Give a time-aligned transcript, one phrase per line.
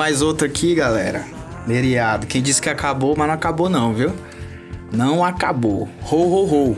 [0.00, 1.26] Mais outra aqui, galera.
[1.68, 2.26] Leriado.
[2.26, 4.10] Quem disse que acabou, mas não acabou não, viu?
[4.90, 5.90] Não acabou.
[6.10, 6.76] Ho, ho, ho.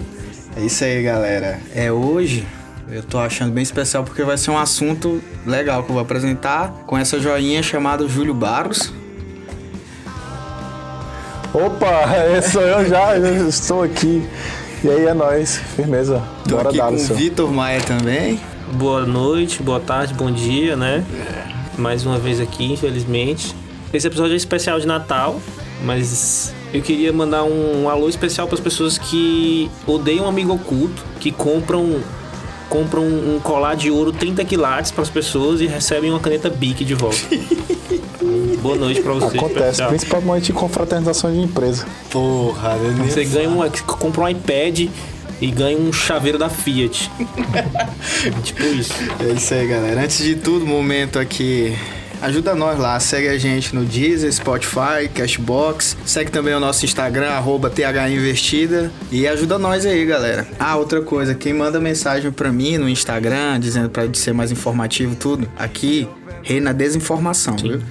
[0.57, 1.61] É isso aí, galera.
[1.73, 2.45] É hoje.
[2.91, 6.73] Eu tô achando bem especial porque vai ser um assunto legal que eu vou apresentar
[6.85, 8.93] com essa joinha chamada Júlio Barros.
[11.55, 12.03] Opa,
[12.51, 14.29] sou eu já, eu estou aqui.
[14.83, 16.21] E aí é nóis, firmeza.
[16.43, 17.15] Tô Bora aqui dar, com o Alisson.
[17.15, 18.41] Vitor Maia também.
[18.73, 21.05] Boa noite, boa tarde, bom dia, né?
[21.79, 23.55] Mais uma vez aqui, infelizmente.
[23.93, 25.41] Esse episódio é especial de Natal,
[25.85, 31.05] mas eu queria mandar um, alô especial para as pessoas que odeiam um amigo oculto,
[31.21, 32.01] que compram
[32.71, 36.87] compram um colar de ouro 30 quilates para as pessoas e recebem uma caneta Bic
[36.87, 37.19] de volta.
[38.63, 39.35] boa noite para vocês.
[39.35, 39.89] Acontece, especial.
[39.91, 41.85] principalmente em confraternização de empresa.
[42.11, 43.69] Porra, Você ganha um,
[43.99, 44.89] compra um iPad
[45.43, 47.11] e ganha um chaveiro da Fiat.
[48.45, 48.95] tipo isso.
[49.19, 50.01] É isso aí, galera.
[50.01, 51.77] Antes de tudo, momento aqui.
[52.23, 55.97] Ajuda nós lá, segue a gente no Deezer, Spotify, Cashbox.
[56.07, 58.93] Segue também o nosso Instagram, arroba THInvestida.
[59.11, 60.47] E ajuda nós aí, galera.
[60.57, 65.17] Ah, outra coisa, quem manda mensagem pra mim no Instagram, dizendo pra ser mais informativo
[65.17, 66.09] tudo, aqui
[66.45, 67.83] reina desinformação, viu?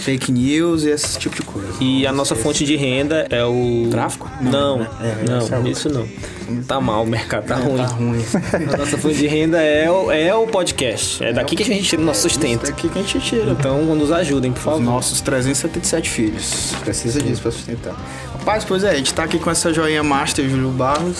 [0.00, 1.68] Fake news e esse tipo de coisa.
[1.80, 3.88] E a nossa fonte de renda é o.
[3.90, 4.30] Tráfico?
[4.40, 4.88] Não, né?
[5.00, 6.06] É, não, é isso não.
[6.66, 7.76] Tá mal, o mercado tá ruim.
[7.76, 8.24] Tá ruim.
[8.72, 11.24] A nossa fonte de renda é o, é o podcast.
[11.24, 12.66] É daqui que a gente tira o nosso sustento.
[12.66, 13.50] Daqui que a gente tira.
[13.50, 14.80] Então nos ajudem, por Os favor.
[14.80, 16.72] nossos 377 filhos.
[16.84, 17.94] Precisa disso pra sustentar.
[18.38, 21.18] Rapaz, pois é, a gente tá aqui com essa joinha Master Júlio Barros.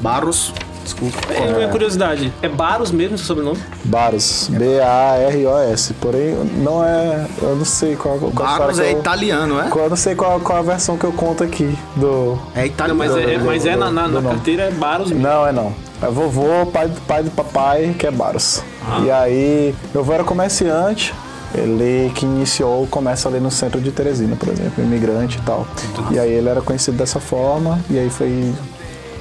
[0.00, 0.52] Barros,
[0.84, 1.18] desculpa.
[1.32, 2.32] É uma curiosidade.
[2.42, 3.58] É Baros mesmo seu sobrenome?
[3.84, 5.94] Baros, B-A-R-O-S.
[5.94, 7.26] Porém, não é.
[7.42, 9.68] Eu não sei qual, qual história é eu- italiano, é?
[9.74, 12.38] Eu não sei qual, qual a versão que eu conto aqui do.
[12.54, 12.98] É italiano.
[12.98, 14.34] mas é, do- mas é do- na, na, do na nome.
[14.36, 15.22] carteira é Baros mesmo.
[15.22, 15.72] Não, é não.
[16.02, 18.62] É vovô, pai, do- pai do papai, que é Baros.
[18.86, 19.00] Ah.
[19.04, 21.14] E aí, meu avô era comerciante.
[21.56, 25.64] Ele que iniciou o comércio ali no centro de Teresina, por exemplo, imigrante e tal.
[26.10, 28.52] E aí ele era conhecido dessa forma, e aí foi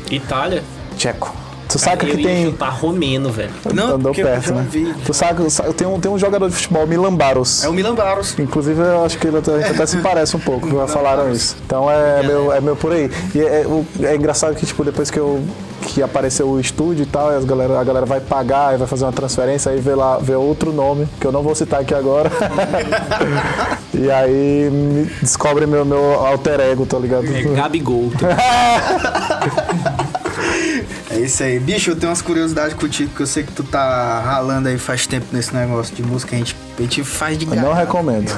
[0.09, 0.63] Itália?
[0.97, 1.31] tcheco.
[1.67, 2.45] Tu sabe eu que tem.
[2.45, 3.51] chutar romeno, velho.
[3.73, 4.67] Não, andou porque eu perto, já né?
[4.69, 4.93] vi.
[5.05, 5.43] Tu sabe-
[5.75, 7.63] tem um, tem um jogador de futebol, Milan Baros.
[7.63, 8.37] É o Milan Barros.
[8.37, 11.55] Inclusive, eu acho que ele até, até se parece um pouco, já falaram isso.
[11.65, 13.09] Então é meu, é meu por aí.
[13.33, 13.65] E é,
[14.01, 15.43] é, é engraçado que, tipo, depois que eu
[15.83, 18.87] que apareceu o estúdio e tal, e as galera, a galera vai pagar e vai
[18.87, 21.93] fazer uma transferência, aí vê lá, vê outro nome, que eu não vou citar aqui
[21.93, 22.31] agora.
[23.93, 24.69] e aí
[25.21, 27.25] descobre meu, meu alter ego, tá ligado?
[27.25, 28.11] É Gabigol.
[28.23, 29.82] É
[31.25, 31.59] isso aí.
[31.59, 35.07] Bicho, eu tenho umas curiosidades contigo, que eu sei que tu tá ralando aí faz
[35.07, 36.35] tempo nesse negócio de música.
[36.35, 38.31] A gente, a gente faz de Eu não recomendo.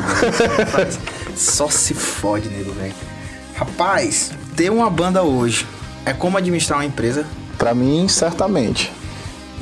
[1.36, 2.94] Só se fode, nego, velho.
[3.56, 5.66] Rapaz, ter uma banda hoje
[6.06, 7.26] é como administrar uma empresa.
[7.58, 8.92] Pra mim, certamente.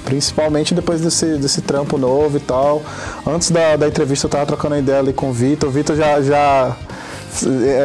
[0.04, 2.84] Principalmente depois desse, desse trampo novo e tal.
[3.26, 5.70] Antes da, da entrevista eu tava trocando ideia ali com o Vitor.
[5.70, 6.76] O Vitor já, já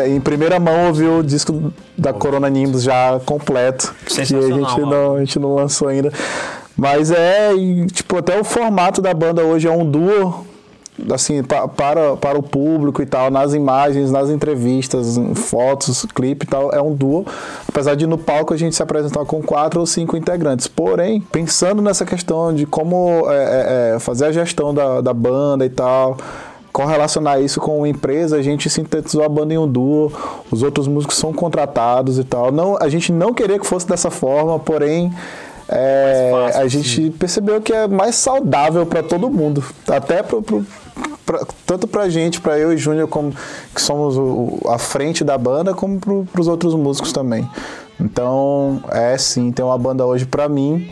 [0.08, 3.94] em primeira mão ouviu o disco da Corona Nimbus já completo.
[4.06, 6.12] Que a gente, não, a gente não lançou ainda.
[6.76, 7.50] Mas é,
[7.92, 10.46] tipo, até o formato da banda hoje é um duo
[11.12, 16.48] assim, pa- para, para o público e tal, nas imagens, nas entrevistas, fotos, clipe e
[16.48, 17.24] tal, é um duo.
[17.68, 20.66] Apesar de no palco a gente se apresentar com quatro ou cinco integrantes.
[20.66, 25.64] Porém, pensando nessa questão de como é, é, é, fazer a gestão da, da banda
[25.64, 26.16] e tal,
[26.82, 30.12] correlacionar isso com a empresa, a gente sintetizou a banda em um duo,
[30.48, 32.52] os outros músicos são contratados e tal.
[32.52, 35.12] Não, a gente não queria que fosse dessa forma, porém.
[35.68, 40.64] é, fácil, a gente percebeu que é mais saudável para todo mundo, até pro, pro-
[41.26, 43.34] pra- tanto pra gente, pra eu e Júnior, como
[43.74, 47.46] que somos o, o- a frente da banda, como pro, pros outros músicos também.
[48.00, 50.88] Então, é sim, ter uma banda hoje pra mim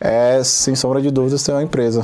[0.00, 2.02] é sem sombra de dúvidas ter uma empresa.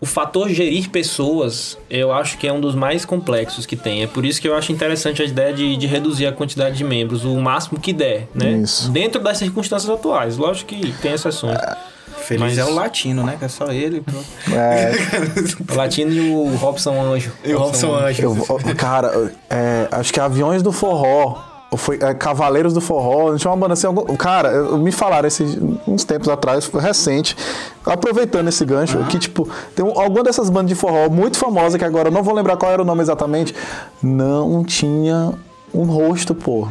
[0.00, 4.02] O fator gerir pessoas, eu acho que é um dos mais complexos que tem.
[4.04, 6.84] É por isso que eu acho interessante a ideia de, de reduzir a quantidade de
[6.84, 8.52] membros o máximo que der, né?
[8.52, 8.90] Isso.
[8.92, 10.36] Dentro das circunstâncias atuais.
[10.36, 11.58] Lógico que tem exceções.
[12.18, 13.36] Feliz Mas- é o latino, né?
[13.38, 14.02] Que é só ele.
[14.52, 14.92] É,
[15.72, 17.32] O Latino e o Robson Anjo.
[17.44, 18.22] E o Robson Anjo.
[18.22, 21.42] eu cara, é, acho que Aviões do Forró.
[21.70, 23.86] Ou foi é, Cavaleiros do Forró, tinha uma banda assim.
[23.86, 27.36] algum- cara, eu- me falaram esses, uns tempos atrás, foi recente,
[27.84, 31.84] aproveitando esse gancho, que tipo, tem um, alguma dessas bandas de forró muito famosa, que
[31.84, 33.54] agora eu não vou lembrar qual era o nome exatamente,
[34.02, 35.32] não tinha
[35.74, 36.66] um rosto, pô.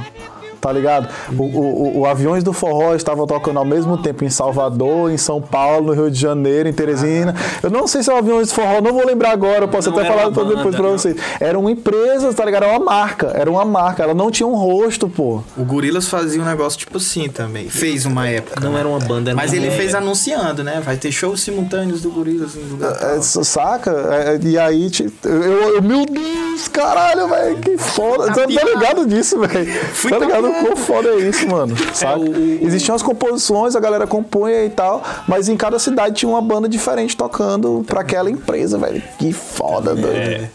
[0.59, 1.07] Tá ligado?
[1.38, 5.42] O, o, o Aviões do Forró estavam tocando ao mesmo tempo em Salvador, em São
[5.42, 7.36] Paulo, no Rio de Janeiro, em Teresina.
[7.62, 9.89] Eu não sei se é o Aviões do Forró, não vou lembrar agora, eu posso
[9.89, 10.92] Não até era falar uma banda, depois pra não.
[10.98, 11.15] vocês.
[11.39, 12.63] Eram empresas, tá ligado?
[12.63, 14.04] Era uma marca, era uma marca.
[14.04, 15.42] Ela não tinha um rosto, pô.
[15.57, 17.69] O Gorilas fazia um negócio tipo assim também.
[17.69, 18.59] Fez uma época.
[18.59, 19.77] Não era uma banda, era Mas uma ele banda.
[19.77, 20.81] fez anunciando, né?
[20.83, 23.09] Vai ter shows simultâneos do Gorilas em lugar tal.
[23.09, 23.92] É, saca?
[23.92, 24.89] É, e aí,
[25.24, 28.27] eu, eu- meu Deus, caralho, velho, que foda.
[28.33, 28.69] Tá pirado.
[28.69, 29.71] ligado disso, velho?
[29.94, 30.65] Fui Tá ligado tapeado.
[30.65, 31.75] quão foda é isso, mano?
[31.94, 32.17] Saca?
[32.19, 36.29] o- o- Existiam as composições, a galera compunha e tal, mas em cada cidade tinha
[36.29, 39.01] uma banda diferente tocando pra aquela empresa, velho.
[39.19, 40.49] Que foda, doido.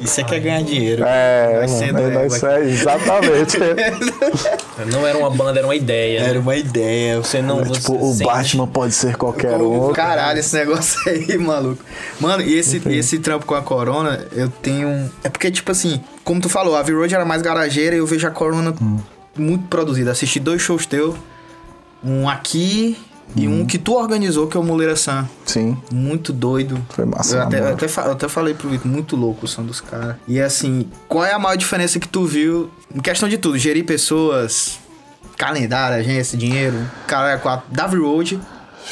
[0.00, 1.04] Isso é que é ganhar dinheiro.
[1.06, 3.58] É, Vai mano, sendo, é, é, vai- é, exatamente.
[4.92, 6.20] Não era uma banda, era uma ideia.
[6.20, 7.18] Era uma ideia.
[7.18, 7.62] Você não.
[7.62, 9.92] tipo, você o sente- Batman pode ser qualquer um.
[9.92, 11.82] Caralho, esse negócio aí, maluco.
[12.20, 14.88] Mano, e esse, e esse trampo com a Corona, eu tenho.
[14.88, 18.06] um- É porque, tipo assim, como tu falou, a V-Road era mais garageira e eu
[18.06, 18.98] vejo a Corona Hum.
[19.38, 20.10] muito produzida.
[20.10, 21.14] Assisti dois shows teus,
[22.02, 22.98] um aqui
[23.36, 25.28] e um que tu organizou, que é o Muleira Sam.
[25.44, 26.84] Sim, Muito doido.
[26.90, 27.36] foi massa.
[27.36, 30.16] Eu até, eu até, eu até falei pro Vitor, muito louco o som dos caras.
[30.26, 33.56] E assim, qual é a maior diferença que tu viu em questão de tudo?
[33.56, 34.80] Gerir pessoas,
[35.36, 36.76] calendário, agência, dinheiro,
[37.06, 38.40] cara, é da V-Road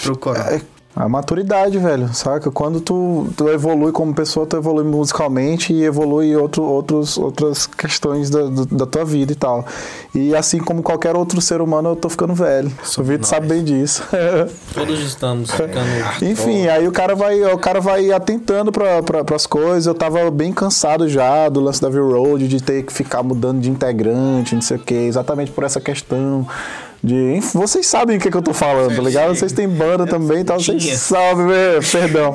[0.04, 0.50] pro Corona.
[0.50, 0.60] É
[0.96, 2.52] a maturidade, velho, saca?
[2.52, 8.30] Quando tu, tu evolui como pessoa, tu evolui musicalmente e evolui outro, outros, outras questões
[8.30, 9.66] da, da tua vida e tal.
[10.14, 12.70] E assim como qualquer outro ser humano, eu tô ficando velho.
[12.96, 14.04] O Vitor sabe bem disso.
[14.72, 15.74] Todos estamos ficando.
[16.22, 19.86] Enfim, aí o cara vai, o cara vai atentando para pra, as coisas.
[19.86, 23.68] Eu tava bem cansado já do lance da V-Road, de ter que ficar mudando de
[23.68, 26.46] integrante, não sei o que, exatamente por essa questão.
[27.04, 29.34] De, vocês sabem o que, que eu tô falando, tá ligado?
[29.34, 31.78] Vocês têm banda também e tal, vocês sabem, né?
[31.92, 32.32] perdão.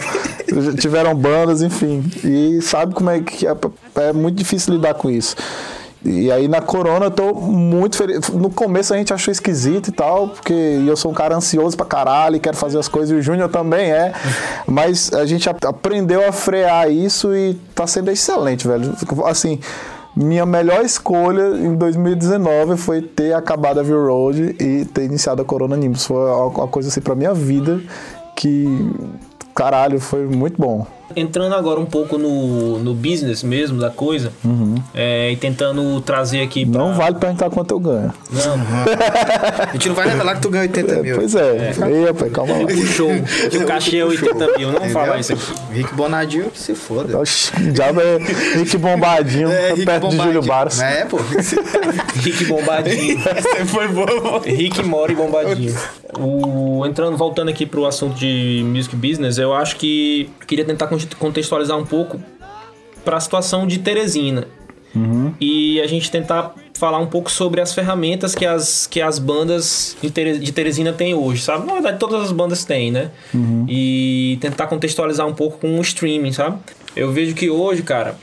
[0.80, 2.04] Tiveram bandas, enfim.
[2.24, 3.56] E sabe como é que é,
[3.96, 5.36] é muito difícil lidar com isso.
[6.06, 8.30] E aí na Corona eu tô muito feliz.
[8.30, 11.86] No começo a gente achou esquisito e tal, porque eu sou um cara ansioso pra
[11.86, 14.14] caralho e quero fazer as coisas, e o Júnior também é.
[14.68, 18.94] Mas a gente ap- aprendeu a frear isso e tá sendo excelente, velho.
[19.26, 19.60] Assim,
[20.16, 25.46] minha melhor escolha em 2019 foi ter acabado a View Road e ter iniciado a
[25.46, 26.06] Corona Nimbus.
[26.06, 27.80] Foi uma coisa assim pra minha vida
[28.36, 28.66] que,
[29.56, 30.86] caralho, foi muito bom.
[31.16, 34.32] Entrando agora um pouco no, no business mesmo da coisa,
[34.94, 36.66] é, e tentando trazer aqui.
[36.66, 38.14] pra- Não vale perguntar quanto eu ganho.
[38.32, 38.54] Não,
[39.68, 41.16] A gente não vai revelar que tu ganhou 80 mil.
[41.16, 41.74] Pois é.
[41.90, 42.64] Ei, rapaz, calma lá.
[42.66, 43.10] o show,
[43.50, 44.72] que o cachê é 80 mil.
[44.72, 45.44] Não fala isso aqui.
[45.74, 47.18] Rick Bonadio que se foda.
[47.18, 48.18] Oxi, o diabo é
[48.58, 50.48] Rick Bombadinho, Rick perto de Júlio Bombadinho.
[50.48, 50.80] Barros.
[50.82, 51.18] É, pô.
[52.16, 53.20] Rick Bombadinho.
[53.36, 54.42] Essa foi boa.
[54.44, 55.76] Rick Mori Bombadinho.
[56.20, 61.78] O, entrando, voltando aqui pro assunto de music business, eu acho que queria tentar contextualizar
[61.78, 62.22] um pouco
[63.06, 64.48] para a situação de Teresina.
[65.40, 69.96] E a gente tentar falar um pouco sobre as ferramentas que as, que as bandas
[70.02, 71.66] de, Tere- de Teresina têm hoje, sabe?
[71.68, 73.12] Na verdade, todas as bandas têm, né?
[73.68, 76.58] E tentar contextualizar um pouco com o streaming, sabe?
[76.96, 78.18] Eu vejo que hoje, cara,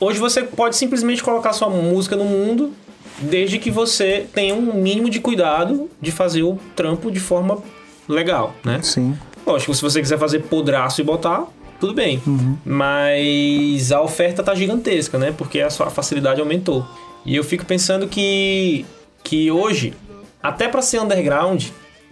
[0.00, 2.72] Hoje você pode simplesmente colocar sua música no mundo,
[3.20, 7.62] desde que você tenha um mínimo de cuidado de fazer o trampo de forma
[8.08, 8.80] legal, né?
[8.82, 9.16] Sim.
[9.46, 11.44] Lógico, se você quiser fazer podraço e botar,
[11.82, 12.22] tudo bem.
[12.64, 15.34] Mas a oferta tá gigantesca, né?
[15.36, 16.86] Porque a sua facilidade aumentou.
[17.26, 18.86] E eu fico pensando que,
[19.24, 19.92] que hoje,
[20.40, 21.64] até pra ser underground,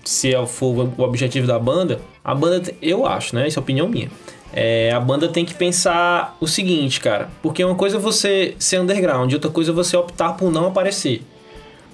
[0.05, 3.47] se é- for o objetivo da banda, a banda, eu acho, né?
[3.47, 4.11] Isso é opinião minha.
[4.53, 7.29] É, a banda tem que pensar o seguinte, cara.
[7.41, 11.23] Porque uma coisa é você ser underground, outra coisa é você optar por não aparecer.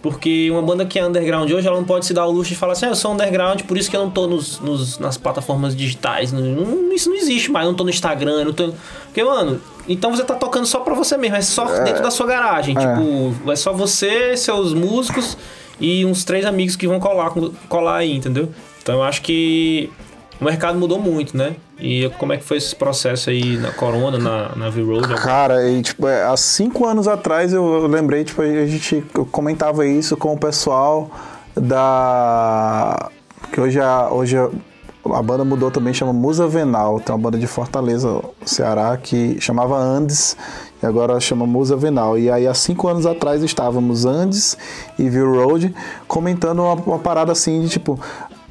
[0.02, 2.56] Porque uma banda que é underground hoje, ela não pode se dar o luxo de
[2.56, 5.16] falar assim, ah, eu sou underground, por isso que eu não tô nos, nos- nas
[5.16, 6.32] plataformas digitais.
[6.32, 8.72] Não- isso não existe mais, eu não tô no Instagram, eu não tô...
[9.06, 12.26] Porque, mano, então você tá tocando só pra você mesmo, é só dentro da sua
[12.26, 12.74] garagem.
[12.76, 15.36] Tipo, é só você, seus músicos
[15.80, 17.32] e uns três amigos que vão colar,
[17.68, 18.48] colar aí, entendeu?
[18.82, 19.90] Então eu acho que
[20.40, 21.56] o mercado mudou muito, né?
[21.78, 25.14] E como é que foi esse processo aí na Corona, na, na V-Road?
[25.14, 30.16] Cara, e, tipo, é, há cinco anos atrás eu, lembrei, tipo, a gente comentava isso
[30.16, 31.10] com o pessoal
[31.54, 33.10] da.
[33.50, 37.00] Que hoje a, hoje a, banda mudou também, chama Musa Venal.
[37.00, 40.36] Tem uma banda de Fortaleza, Ceará, que chamava Andes
[40.82, 42.18] e agora chama Musa Venal.
[42.18, 44.58] E aí há cinco anos atrás estávamos Andes
[44.98, 45.74] e View Road
[46.06, 47.98] comentando uma, uma parada assim de tipo,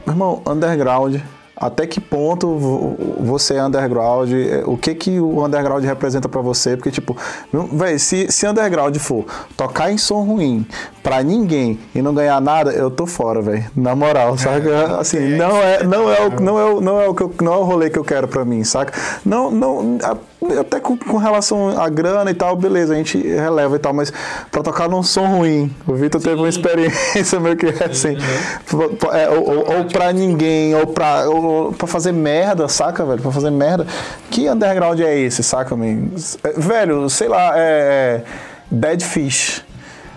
[0.06, 1.22] meu irmão, underground.
[1.58, 4.30] Até que ponto vo- você é underground?
[4.34, 6.76] É, O que que o underground representa pra você?
[6.76, 7.16] Porque, tipo,
[7.72, 9.24] velho, se, se underground for
[9.56, 10.66] tocar em som ruim
[11.02, 13.66] pra ninguém e não ganhar nada, eu tô fora, velho.
[13.76, 14.98] Na moral, saca?
[15.00, 17.54] Assim, não é, não é, o, não é, o, não é o que eu, não
[17.54, 18.92] é o rolê que eu quero pra mim, saca?
[19.24, 20.18] Não, não, a-
[20.60, 24.12] até com, com, relação à grana e tal, beleza, a gente releva e tal, mas
[24.52, 28.16] pra tocar num som ruim, o Vitor teve uma experiência meio que assim,
[28.74, 29.12] uhum.
[29.12, 33.22] é, ou, ou, ou pra ninguém, ou pra, ou pra fazer merda, saca, velho?
[33.22, 33.88] Pra fazer merda.
[34.30, 36.10] Que underground é esse, saca, man?
[36.44, 38.24] É, velho, sei lá, é.
[38.70, 39.64] Dead Fish,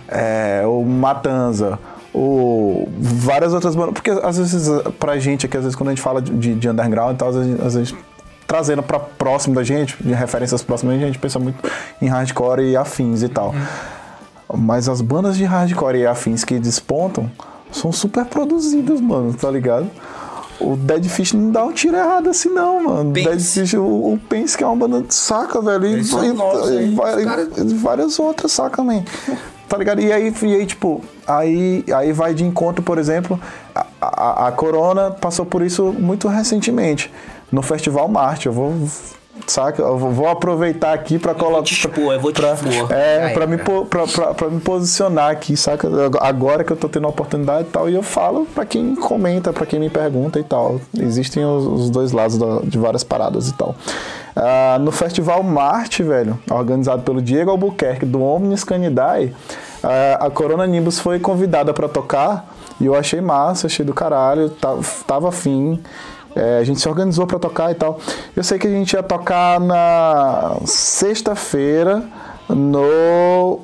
[0.09, 1.79] é, ou Matanza,
[2.13, 3.95] ou várias outras bandas.
[3.95, 7.15] Porque às vezes, pra gente aqui, às vezes, quando a gente fala de, de underground
[7.15, 7.95] e tal, às vezes, às vezes
[8.49, 12.77] trazendo para próximo da gente, de referências próximas, a gente pensa muito em hardcore e
[12.77, 13.51] afins e tal.
[13.51, 14.57] Uhum.
[14.57, 17.31] Mas as bandas de hardcore e afins que despontam
[17.71, 19.87] são super produzidas, mano, tá ligado?
[20.59, 23.13] O Dead Fish não dá um tiro errado assim, não, mano.
[23.13, 23.29] Pense.
[23.29, 25.87] Dead Fish, o, o Pense, que é uma banda de saca, velho.
[25.87, 26.95] E, e, novos, e,
[27.61, 29.05] e, várias outras, saca, man.
[29.69, 30.01] Tá ligado?
[30.01, 33.39] E aí, e aí, tipo, aí, aí vai de encontro, por exemplo,
[33.75, 33.87] a,
[34.19, 37.11] a, a Corona passou por isso muito recentemente
[37.51, 38.47] no Festival Marte.
[38.47, 38.75] Eu vou
[39.47, 39.83] saca?
[39.83, 41.71] Eu vou aproveitar aqui para colocar.
[41.71, 42.91] Expor, eu vou te pra, expor.
[42.93, 45.89] É, para me, pra, pra, pra, me posicionar aqui, saca?
[46.21, 49.53] Agora que eu tô tendo a oportunidade e tal, e eu falo para quem comenta,
[49.53, 50.81] para quem me pergunta e tal.
[50.99, 53.75] Existem os, os dois lados da, de várias paradas e tal.
[54.37, 59.35] Uh, no Festival Marte, velho, organizado pelo Diego Albuquerque, do Omnis Canidae,
[59.83, 64.51] uh, a Corona Nimbus foi convidada para tocar e eu achei massa, achei do caralho,
[65.07, 65.81] tava afim.
[66.37, 67.99] É, a gente se organizou para tocar e tal.
[68.37, 72.03] Eu sei que a gente ia tocar na sexta-feira
[72.49, 73.61] no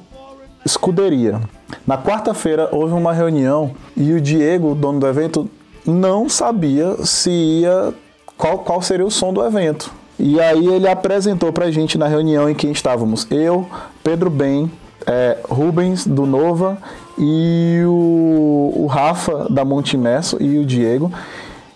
[0.65, 1.41] Escuderia.
[1.87, 5.49] Na quarta-feira houve uma reunião e o Diego, o dono do evento,
[5.87, 7.93] não sabia se ia
[8.37, 9.93] qual, qual seria o som do evento.
[10.19, 13.69] E aí ele apresentou pra gente na reunião em que estávamos eu,
[14.03, 14.71] Pedro Ben,
[15.07, 16.79] é, Rubens do Nova
[17.19, 21.13] e o, o Rafa da Montimesso e o Diego.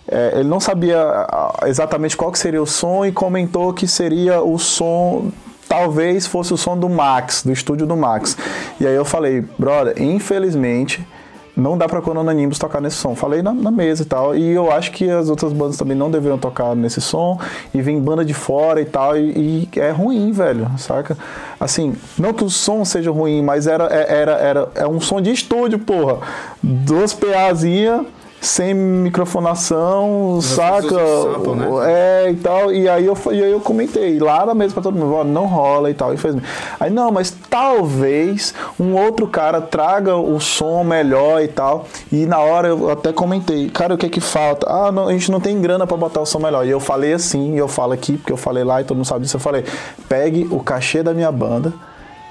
[0.07, 0.97] É, ele não sabia
[1.65, 5.31] exatamente qual que seria o som e comentou que seria o som
[5.67, 8.35] talvez fosse o som do Max, do estúdio do Max.
[8.79, 11.05] E aí eu falei, brother, infelizmente
[11.59, 13.15] não dá pra Corona Nimbus tocar nesse som.
[13.15, 14.35] Falei na, na, mesa e tal.
[14.35, 17.39] E eu acho que as outras bandas também não deveriam tocar nesse som.
[17.73, 19.17] E vem banda de fora e tal.
[19.17, 21.17] E, e é ruim, velho, saca?
[21.59, 25.21] Assim, não que o som seja ruim, mas era, é, era, era, é um som
[25.21, 26.19] de estúdio, porra.
[26.61, 28.05] Duas PAzinhas
[28.41, 30.81] sem microfonação, saca?
[30.81, 31.67] Sample, né?
[31.87, 32.71] É, e tal.
[32.71, 35.45] E aí eu, e aí eu comentei lá na mesa pra todo mundo, ó, não
[35.45, 36.13] rola e tal.
[36.13, 36.47] Infelizmente.
[36.79, 41.85] Aí, não, mas talvez um outro cara traga o som melhor e tal.
[42.11, 44.67] E na hora eu até comentei, cara, o que é que falta?
[44.69, 46.65] Ah, não, a gente não tem grana para botar o som melhor.
[46.65, 49.05] E eu falei assim, e eu falo aqui, porque eu falei lá e todo mundo
[49.05, 49.35] sabe disso.
[49.35, 49.65] Eu falei,
[50.07, 51.73] pegue o cachê da minha banda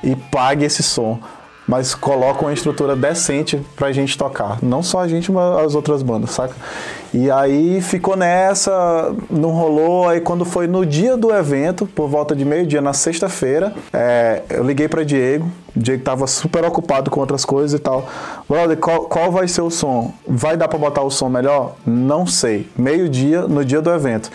[0.03, 1.19] e pague esse som
[1.69, 4.59] mas colocam uma estrutura decente pra gente tocar.
[4.63, 6.55] Não só a gente, mas as outras bandas, saca?
[7.13, 10.09] E aí ficou nessa, não rolou.
[10.09, 14.65] Aí quando foi no dia do evento, por volta de meio-dia, na sexta-feira, é, eu
[14.65, 15.47] liguei pra Diego.
[15.77, 18.09] O Diego tava super ocupado com outras coisas e tal.
[18.49, 20.13] Brother, qual, qual vai ser o som?
[20.27, 21.77] Vai dar pra botar o som melhor?
[21.87, 22.67] Não sei.
[22.79, 24.31] Meio-dia, no dia do evento.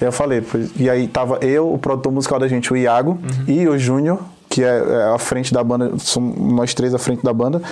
[0.00, 0.42] Eu falei,
[0.76, 3.44] e aí tava eu, o produtor musical da gente, o Iago, uhum.
[3.52, 7.22] e o Júnior, que é, é a frente da banda, somos nós três à frente
[7.22, 7.62] da banda.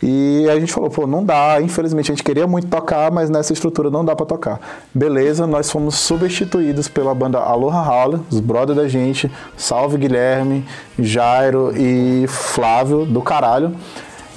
[0.00, 3.52] E a gente falou, pô, não dá, infelizmente a gente queria muito tocar, mas nessa
[3.52, 4.60] estrutura não dá para tocar.
[4.94, 10.64] Beleza, nós fomos substituídos pela banda Aloha Holla, os brothers da gente, Salve Guilherme,
[10.98, 13.74] Jairo e Flávio do caralho.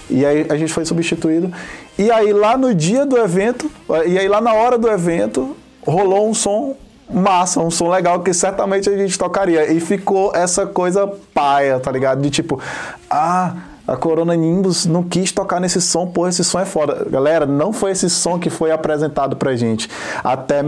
[0.09, 1.51] E aí a gente foi substituído.
[1.97, 3.69] E aí lá no dia do evento,
[4.07, 5.55] e aí lá na hora do evento,
[5.85, 6.75] rolou um som
[7.13, 9.71] massa, um som legal que certamente a gente tocaria.
[9.71, 12.21] E ficou essa coisa paia, tá ligado?
[12.21, 12.59] De tipo,
[13.09, 13.55] ah,
[13.91, 17.05] a Corona Nimbus não quis tocar nesse som, pô, esse som é foda.
[17.09, 19.89] Galera, não foi esse som que foi apresentado pra gente.
[20.23, 20.61] Até,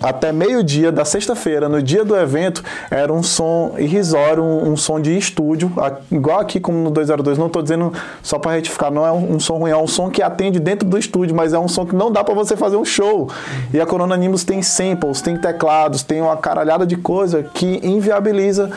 [0.00, 4.98] até meio-dia da sexta-feira, no dia do evento, era um som irrisório, um, um, som
[4.98, 5.70] de estúdio,
[6.10, 7.36] igual aqui como no 202.
[7.36, 7.92] Não tô dizendo
[8.22, 10.88] só pra retificar, não é um, um, som ruim, é um som que atende dentro
[10.88, 13.28] do estúdio, mas é um som que não dá para você fazer um show.
[13.70, 18.70] E a Corona Nimbus tem samples, tem teclados, tem uma caralhada de coisa que inviabiliza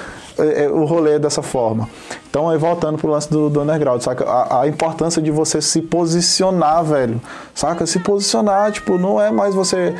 [0.71, 1.87] o rolê dessa forma.
[2.29, 4.25] Então, aí voltando pro lance do, do underground, saca?
[4.25, 7.21] A, a, importância de você se posicionar, velho.
[7.53, 7.85] Saca?
[7.85, 9.93] Se posicionar, tipo, não é mais você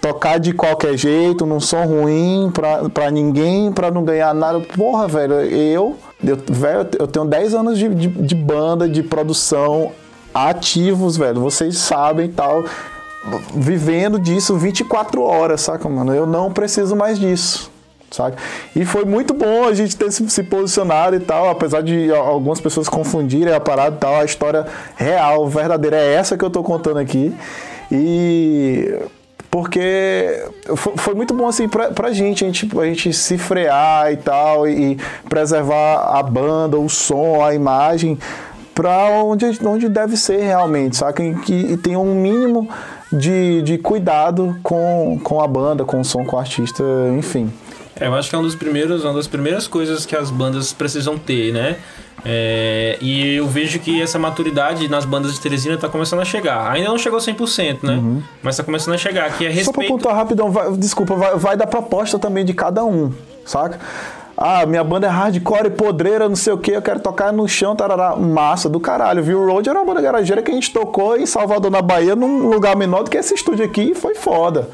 [0.00, 4.60] tocar de qualquer jeito, num som ruim, pra, pra ninguém, pra não ganhar nada.
[4.60, 9.92] Porra, velho, eu, eu, velho, eu tenho 10 anos de, de, de banda, de produção
[10.32, 11.40] ativos, velho.
[11.40, 12.64] Vocês sabem tal
[13.54, 16.14] vivendo disso 24 horas, saca, mano?
[16.14, 17.73] Eu não preciso mais disso
[18.14, 18.36] sabe?
[18.74, 22.60] E foi muito bom a gente ter se, se, posicionado e tal, apesar de algumas
[22.60, 24.66] pessoas confundirem a parada e tal, a história
[24.96, 27.34] real, verdadeira é essa que eu tô contando aqui.
[27.90, 28.92] E
[29.50, 30.44] porque
[30.74, 34.66] foi, muito bom assim pra, pra gente, a gente, a gente se frear e tal,
[34.66, 38.18] e, preservar a banda, o som, a imagem,
[38.74, 41.22] pra onde, onde deve ser realmente, saca?
[41.22, 42.68] E que tem um mínimo
[43.12, 46.82] de, de cuidado com, com a banda, com o som, com o artista,
[47.16, 47.48] enfim.
[47.98, 50.72] É, eu acho que é um dos primeiros, uma das primeiras coisas que as bandas
[50.72, 51.76] precisam ter, né?
[52.24, 56.70] É, e eu vejo que essa maturidade nas bandas de Teresina tá começando a chegar.
[56.72, 57.94] Ainda não chegou 100%, né?
[57.94, 58.22] Uhum.
[58.42, 59.88] Mas tá começando a chegar, que é Só pra respeito...
[59.88, 63.12] pontuar rapidão, vai- desculpa, vai, vai da proposta também de cada um,
[63.44, 63.78] saca?
[64.36, 67.76] Ah, minha banda é hardcore, podreira, não sei o que, eu quero tocar no chão,
[67.76, 69.46] tarará, massa do caralho, viu?
[69.46, 72.74] Road era uma banda garageira que a gente tocou em Salvador, na Bahia, num lugar
[72.74, 74.68] menor do que esse estúdio aqui, e foi foda.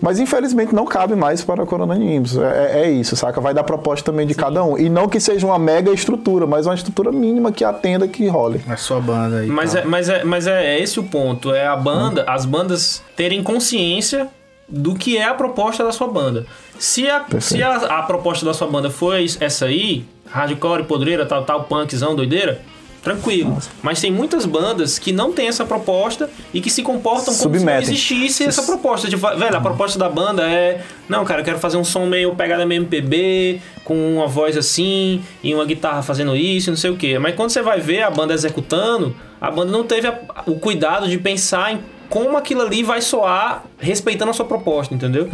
[0.00, 2.36] Mas infelizmente não cabe mais para a Corona Animes.
[2.36, 3.40] É, é isso, saca?
[3.40, 4.76] Vai dar proposta também de cada um.
[4.76, 8.60] E não que seja uma mega estrutura, mas uma estrutura mínima que atenda que role.
[8.68, 9.46] A sua banda aí.
[9.48, 9.82] Mas, tal.
[9.82, 11.52] é, mas, é, mas é esse o ponto.
[11.54, 12.30] É a banda, Uhum.
[12.30, 14.28] as bandas terem consciência
[14.68, 16.44] do que é a proposta da sua banda.
[16.78, 21.44] Se a, se a, a proposta da sua banda foi essa aí, hardcore, podreira, tal,
[21.44, 22.60] tal, punkzão, doideira,
[23.02, 23.58] tranquilo.
[23.82, 27.44] Mas tem muitas bandas que não têm essa proposta e que se comportam como se
[27.44, 27.82] não Submetem.
[27.94, 29.08] existisse essa proposta.
[29.08, 30.82] Tipo, velho, a proposta da banda é...
[31.08, 35.22] Não, cara, eu quero fazer um som meio pegada meio MPB, com uma voz assim,
[35.42, 37.18] e uma guitarra fazendo isso, não sei o quê.
[37.18, 41.08] Mas quando você vai ver a banda executando, a banda não teve a- o cuidado
[41.08, 45.28] de pensar em como aquilo ali vai soar respeitando a sua proposta, entendeu?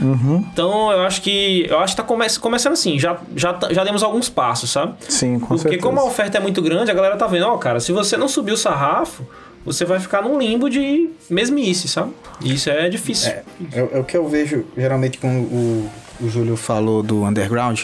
[0.52, 3.84] Então eu acho que eu acho que tá come- começando assim, já, já, tá- já
[3.84, 4.94] demos alguns passos, sabe?
[5.08, 5.82] Sim, com Porque certeza.
[5.82, 8.28] como a oferta é muito grande, a galera tá vendo, ó, cara, se você não
[8.28, 9.26] subir o sarrafo,
[9.64, 12.12] você vai ficar num limbo de mesmice, sabe?
[12.40, 13.30] E isso é difícil.
[13.30, 17.82] É, é, é o que eu vejo geralmente quando o, o Júlio falou do underground.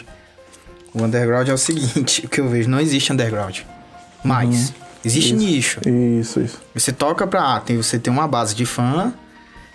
[0.95, 3.59] O underground é o seguinte, o que eu vejo, não existe underground.
[4.25, 4.73] Mais.
[5.05, 5.81] Existe nicho.
[5.89, 6.59] Isso, isso.
[6.75, 7.57] Você toca pra.
[7.57, 9.13] ah, Tem, você tem uma base de fã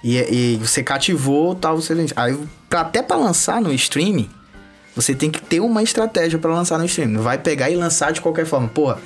[0.04, 1.76] e, e você cativou tal.
[1.78, 2.38] Você, aí,
[2.70, 4.30] pra, até pra lançar no streaming,
[4.96, 7.14] você tem que ter uma estratégia pra lançar no streaming.
[7.14, 8.68] Não vai pegar e lançar de qualquer forma.
[8.68, 9.00] Porra,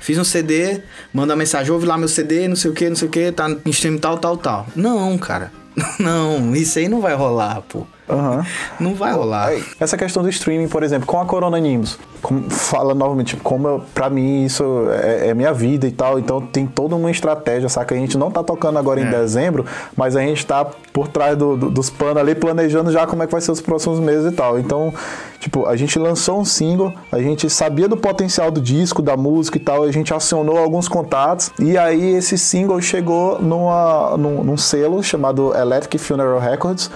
[0.00, 0.80] fiz um CD,
[1.12, 3.48] manda mensagem, ouve lá meu CD, não sei o que, não sei o que, tá
[3.48, 4.66] no streaming tal, tal, tal.
[4.74, 5.52] Não, cara.
[6.00, 7.86] Não, isso aí não vai rolar, pô.
[8.08, 8.44] Aham.
[8.80, 9.52] Não vai rolar.
[9.78, 13.82] Essa questão do streaming, por exemplo, com a Corona Animes, como, fala novamente, como eu,
[13.94, 17.94] pra mim isso é, é minha vida e tal, então tem toda uma estratégia, saca?
[17.94, 19.10] A gente não tá tocando agora em É.
[19.10, 19.64] dezembro,
[19.96, 23.26] mas a gente tá por trás do- do- dos panos ali planejando já como é
[23.26, 24.58] que vai ser os próximos meses e tal.
[24.58, 24.92] Então,
[25.38, 29.56] tipo, a gente lançou um single, a gente sabia do potencial do disco, da música
[29.58, 34.56] e tal, a gente acionou alguns contatos, e aí esse single chegou numa, num, num
[34.56, 36.90] selo chamado Electric Funeral Records,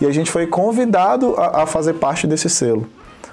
[0.00, 2.86] e a gente foi convidado a, a fazer parte desse selo.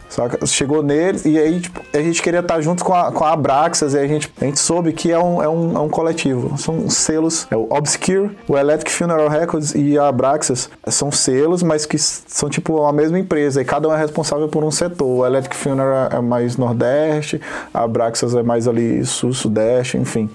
[0.08, 0.45] Saca?
[0.45, 3.93] Chegou neles e aí tipo, a gente queria estar junto com a, com a Abraxas
[3.95, 6.58] e a gente, a gente soube que é um, é, um, é um coletivo.
[6.58, 10.69] São selos, é o Obscure, o Electric Funeral Records e a Abraxas.
[10.88, 14.63] São selos, mas que são tipo a mesma empresa e cada um é responsável por
[14.63, 15.08] um setor.
[15.08, 17.41] O Electric Funeral é mais Nordeste,
[17.73, 20.30] a Abraxas é mais ali Sul, Sudeste, enfim.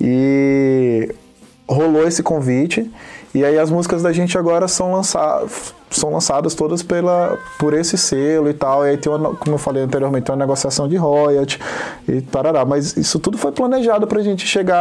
[0.00, 1.12] E
[1.66, 2.90] rolou esse convite
[3.34, 7.96] e aí as músicas da gente agora são lançadas são lançadas todas pela por esse
[7.96, 10.96] selo e tal e aí tem uma, como eu falei anteriormente tem uma negociação de
[10.96, 11.58] royalty
[12.06, 14.76] e tarará mas isso tudo foi planejado pra gente chegar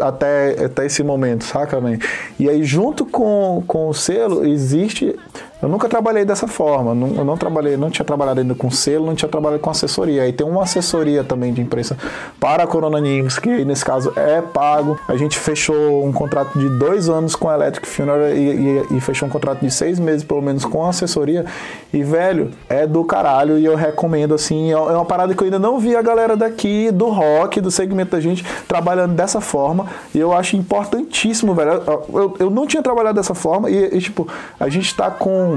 [0.00, 1.98] a- até, até esse momento saca man?
[2.38, 5.16] e aí junto com, com o selo existe
[5.62, 9.06] eu nunca trabalhei dessa forma não, eu não trabalhei não tinha trabalhado ainda com selo
[9.06, 10.22] não tinha trabalhado com assessoria.
[10.22, 11.96] Aí tem uma assessoria também de imprensa
[12.38, 14.98] para a Corona Animes que nesse caso é pago.
[15.08, 19.00] A gente fechou um contrato de dois anos com a Electric Funeral e, e- e
[19.00, 21.44] fechou um contrato de seis meses pelo menos com a assessoria.
[21.92, 25.44] E velho é do caralho e eu recomendo assim é é uma parada que eu
[25.44, 29.86] ainda não vi a galera daqui do rock do segmento da gente trabalhando dessa forma.
[30.14, 31.70] E eu acho importantíssimo velho.
[31.86, 34.26] Eu, eu, eu não tinha trabalhado dessa forma e, e, tipo
[34.58, 35.49] a gente tá com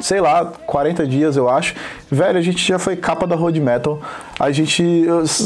[0.00, 1.74] sei lá, 40 dias, eu acho.
[2.10, 4.00] Velho, a gente já foi capa da Road Metal.
[4.38, 4.84] A gente,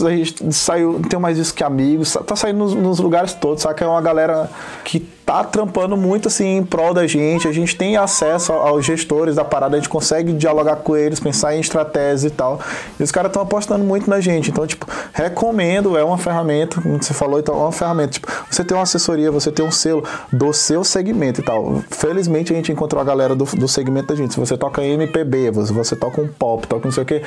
[0.05, 3.64] a gente saiu, tem mais isso que amigos, tá saindo nos, nos lugares todos?
[3.64, 4.50] Que é uma galera
[4.85, 4.98] que
[5.31, 7.46] tá trampando muito assim em prol da gente.
[7.46, 11.55] A gente tem acesso aos gestores da parada, a gente consegue dialogar com eles, pensar
[11.55, 12.59] em estratégias e tal.
[12.98, 14.50] E os caras estão apostando muito na gente.
[14.50, 18.14] Então, tipo, recomendo, é uma ferramenta, como você falou, então é uma ferramenta.
[18.14, 21.81] Tipo, você tem uma assessoria, você tem um selo do seu segmento e tal.
[21.90, 24.35] Felizmente a gente encontrou a galera do, do segmento da gente.
[24.35, 27.22] Se você toca MPB, você, você toca um pop, toca não sei o que.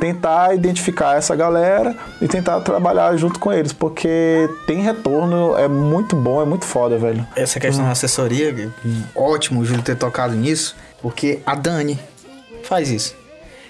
[0.00, 6.16] Tentar identificar essa galera e tentar trabalhar junto com eles, porque tem retorno, é muito
[6.16, 7.26] bom, é muito foda, velho.
[7.36, 8.72] Essa questão da assessoria,
[9.14, 11.98] ótimo o Júlio ter tocado nisso, porque a Dani
[12.64, 13.14] faz isso.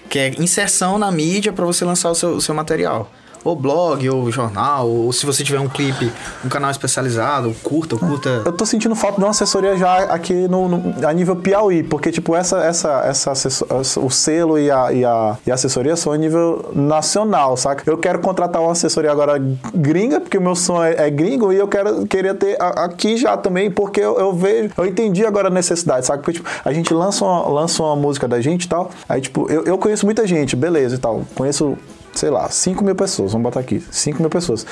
[0.09, 3.09] Que é inserção na mídia pra você lançar o seu, o seu material.
[3.43, 6.11] Ou blog, ou jornal, ou se você tiver um clipe,
[6.45, 8.41] um canal especializado, curta, curta.
[8.45, 12.11] Eu tô sentindo falta de uma assessoria já aqui no, no- a nível Piauí, porque,
[12.11, 16.17] tipo, essa, essa, essa, o selo e a, e, a, e a assessoria são a
[16.17, 17.83] nível nacional, saca?
[17.89, 19.41] Eu quero contratar uma assessoria agora
[19.73, 23.35] gringa, porque o meu som é, é gringo, e eu quero, queria ter aqui já
[23.37, 26.19] também, porque eu, eu vejo, eu entendi agora a necessidade, saca?
[26.19, 29.49] Porque, tipo, a gente lança uma, lança uma música da gente e tal, aí, tipo,
[29.51, 31.77] eu, eu conheço muita gente, beleza e tal, conheço,
[32.13, 34.65] sei lá, 5 mil pessoas, vamos botar aqui, 5 mil pessoas.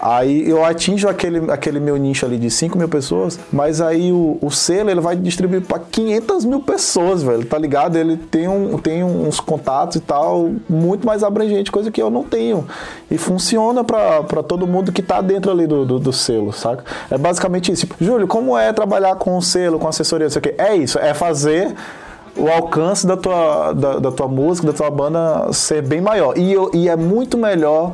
[0.00, 4.36] Aí eu atinjo aquele, aquele meu nicho ali de 5 mil pessoas, mas aí o,
[4.42, 7.96] o selo ele vai distribuir para 500 mil pessoas, velho, tá ligado?
[7.96, 12.22] Ele tem, um, tem uns contatos e tal, muito mais abrangente, coisa que eu não
[12.22, 12.66] tenho.
[13.10, 16.84] E funciona para todo mundo que tá dentro ali do, do, do selo, saca?
[17.10, 17.86] É basicamente isso.
[17.86, 20.54] Tipo, Júlio, como é trabalhar com o selo, com assessoria, não sei o quê?
[20.58, 21.74] É isso, é fazer
[22.36, 26.36] o alcance da tua, da, da tua música, da tua banda ser bem maior.
[26.36, 27.92] E, e é muito melhor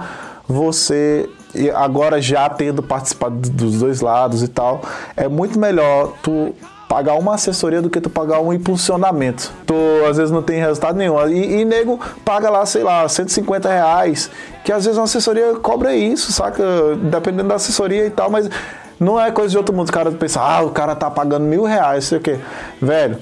[0.49, 1.29] você,
[1.75, 4.81] agora já tendo participado dos dois lados e tal,
[5.17, 6.55] é muito melhor tu
[6.89, 9.53] pagar uma assessoria do que tu pagar um impulsionamento.
[9.65, 9.75] Tu
[10.09, 11.29] às vezes não tem resultado nenhum.
[11.29, 14.29] E, e nego paga lá, sei lá, 150 reais,
[14.65, 16.65] que às vezes uma assessoria cobra isso, saca?
[16.97, 18.51] Dependendo da assessoria e tal, mas
[18.99, 19.89] não é coisa de outro mundo.
[19.89, 22.41] O cara pensa, ah, o cara tá pagando mil reais, sei o quê.
[22.83, 23.19] Velho,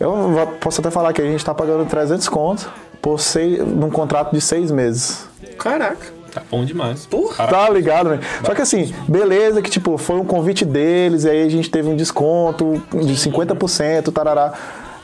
[0.00, 2.70] eu posso até falar que a gente tá pagando 300 conto
[3.02, 5.26] por seis, num contrato de seis meses.
[5.58, 6.20] Caraca.
[6.32, 7.06] Tá bom demais.
[7.06, 7.46] Porra.
[7.48, 8.20] Tá ligado, né?
[8.44, 11.88] Só que assim, beleza que tipo, foi um convite deles, e aí a gente teve
[11.88, 14.52] um desconto de 50%, tarará.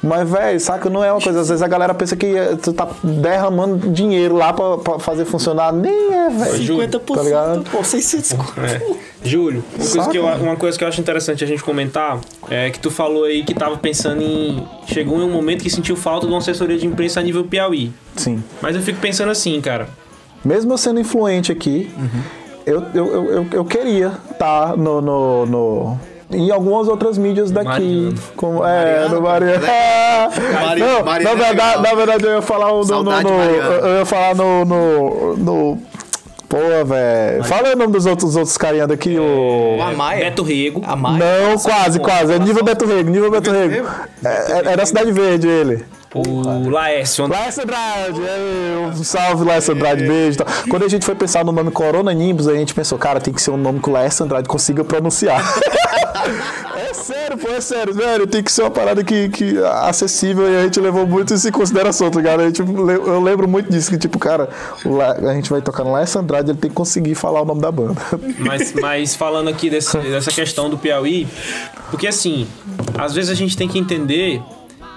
[0.06, 1.40] Mas, velho, saca, não é uma coisa.
[1.40, 5.24] Às vezes a galera pensa que eh, tu tá derramando dinheiro lá pra, pra fazer
[5.24, 5.72] funcionar.
[5.72, 6.62] Nem é, velho.
[6.62, 7.64] Júlio, 50%, tá ligado?
[7.70, 8.60] pô, 600 conto.
[8.60, 8.80] É.
[9.24, 12.20] Júlio, uma coisa, Saca, que eu, uma coisa que eu acho interessante a gente comentar
[12.48, 14.62] é que tu falou aí que tava pensando em.
[14.86, 17.92] Chegou em um momento que sentiu falta de uma assessoria de imprensa a nível Piauí.
[18.14, 18.42] Sim.
[18.62, 19.88] Mas eu fico pensando assim, cara.
[20.44, 21.90] Mesmo eu sendo influente aqui,
[22.64, 27.66] eu, eu, eu, eu, eu queria estar no, no, no- em algumas outras mídias daqui.
[27.68, 28.14] Mariano.
[28.36, 29.66] Como, é, no Mariano.
[30.60, 31.82] Mari- Não, Mariano na, é verdade, legal.
[31.82, 32.84] na verdade, eu ia falar no.
[32.84, 33.86] no, no- Mariano.
[33.86, 34.64] eu ia falar no.
[34.64, 35.78] no, no
[36.48, 37.42] Pô, velho.
[37.42, 39.18] Fala o nome dos outros, outros carinha daqui.
[39.18, 39.78] O...
[39.78, 40.26] O Amaia.
[40.26, 40.80] Beto Rego.
[40.86, 41.18] Amaia.
[41.18, 42.34] Não, quase, quase.
[42.34, 43.68] É nível Beto Rego, nível Beto Rego.
[43.74, 43.88] Rego?
[44.24, 45.84] É, é, é da Cidade Verde ele.
[46.14, 47.26] O Laércio.
[47.26, 50.38] Laércio Andrade, é, um salve Laércio Andrade, beijo.
[50.40, 50.46] e tal.
[50.70, 53.42] Quando a gente foi pensar no nome Corona Nimbus, a gente pensou, cara, tem que
[53.42, 55.42] ser um nome que o Laércio Andrade consiga pronunciar.
[56.76, 60.56] é sério, pô, é sério, velho, tem que ser uma parada que, que acessível e
[60.56, 62.42] a gente levou muito isso em consideração, tá ligado?
[62.44, 64.48] Gente, eu lembro muito disso, que tipo, cara,
[65.28, 67.70] a gente vai tocar no Laércio Andrade, ele tem que conseguir falar o nome da
[67.70, 68.00] banda.
[68.38, 71.28] Mas, mas falando aqui desse- dessa questão do Piauí,
[71.90, 72.46] porque assim,
[72.96, 74.40] às vezes a gente tem que entender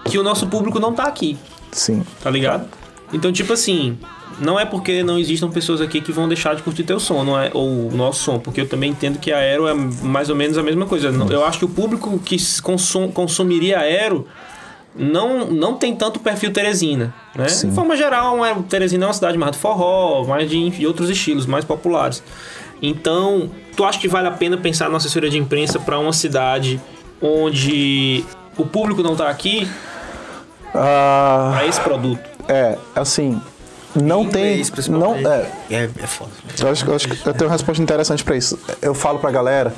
[0.10, 1.38] que o nosso público não tá aqui,
[1.72, 2.04] Sim.
[2.22, 2.68] tá ligado?
[3.12, 3.98] Então, tipo assim,
[4.40, 7.40] não é porque não existam pessoas aqui que vão deixar de curtir teu som, não
[7.40, 10.36] é, ou o nosso som, porque eu também entendo que a Aero é mais ou
[10.36, 11.10] menos a mesma coisa.
[11.30, 14.28] Eu acho que o público que consum, consumiria a Aero
[14.96, 17.46] não, não tem tanto perfil Teresina, né?
[17.46, 21.46] De forma geral, Teresina é uma cidade mais de forró, mais de, de outros estilos,
[21.46, 22.24] mais populares.
[22.82, 26.80] Então, tu acha que vale a pena pensar na assessoria de imprensa para uma cidade
[27.22, 28.24] onde
[28.58, 29.68] o público não tá aqui
[30.74, 32.22] Ah, para esse produto?
[32.48, 33.42] é, assim,
[33.96, 34.60] não tem.
[34.62, 36.32] Inglês, Não, é, É, é foda.
[36.60, 38.60] Eu acho, eu acho que eu tenho uma resposta interessante pra isso.
[38.82, 39.74] Eu falo pra galera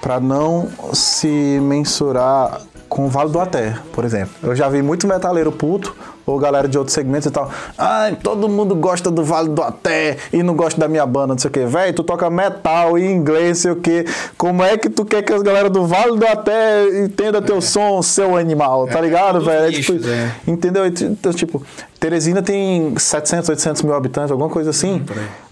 [0.00, 1.28] pra não se
[1.62, 2.60] mensurar
[2.92, 4.34] com o Vale do Até, por exemplo.
[4.42, 7.50] Eu já vi muito metaleiro puto, ou galera de outros segmentos e tal.
[7.78, 11.38] Ai, todo mundo gosta do Vale do Até e não gosta da minha banda, não
[11.38, 11.64] sei o quê.
[11.64, 14.04] Véi, tu toca metal em inglês, não sei o quê.
[14.36, 18.02] Como é que tu quer que as galera do Vale do Até entenda teu som,
[18.02, 19.68] seu animal, tá ligado, os velho?
[19.68, 20.30] É tipo, é.
[20.46, 20.84] Entendeu?
[20.86, 21.62] Então, tipo,
[21.98, 25.02] Teresina tem 700, 800 mil habitantes, alguma coisa assim.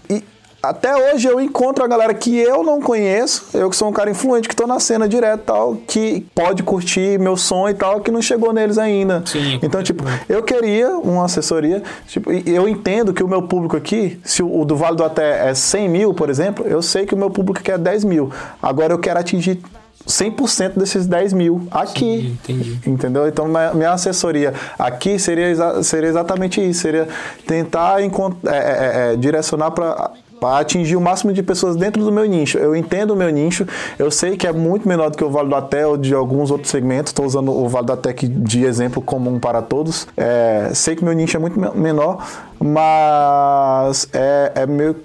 [0.61, 4.09] até hoje eu encontro a galera que eu não conheço, eu que sou um cara
[4.11, 7.99] influente, que tô na cena direto e tal, que pode curtir meu som e tal,
[8.01, 9.23] que não chegou neles ainda.
[9.25, 11.81] Sim, então, tipo, eu queria uma assessoria.
[12.07, 15.53] Tipo, eu entendo que o meu público aqui, se o, do Vale do Até é
[15.53, 18.31] 100 mil, por exemplo, eu sei que o meu público quer 10 mil.
[18.61, 19.59] Agora eu quero atingir
[20.07, 22.37] 100% desses 10 mil aqui.
[22.43, 22.79] Sim, entendi.
[22.87, 23.27] Entendeu?
[23.27, 27.07] Então, minha assessoria aqui seria, seria exatamente isso: seria
[27.47, 30.11] tentar encont- é, é, é, direcionar para
[30.41, 32.57] atingir o máximo de pessoas dentro do meu nicho.
[32.57, 33.65] Eu entendo o meu nicho,
[33.99, 36.49] eu sei que é muito menor do que o Vale do Até ou de alguns
[36.49, 37.11] outros segmentos.
[37.11, 40.07] Estou usando o Vale do Até de exemplo comum para todos.
[40.17, 42.25] É, sei que meu nicho é muito me- menor,
[42.59, 44.95] mas é, é meio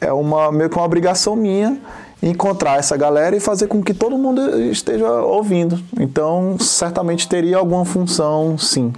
[0.00, 1.76] é uma, meio que uma obrigação minha
[2.22, 4.40] encontrar essa galera e fazer com que todo mundo
[4.70, 5.78] esteja ouvindo.
[5.98, 8.92] Então, certamente teria alguma função, sim.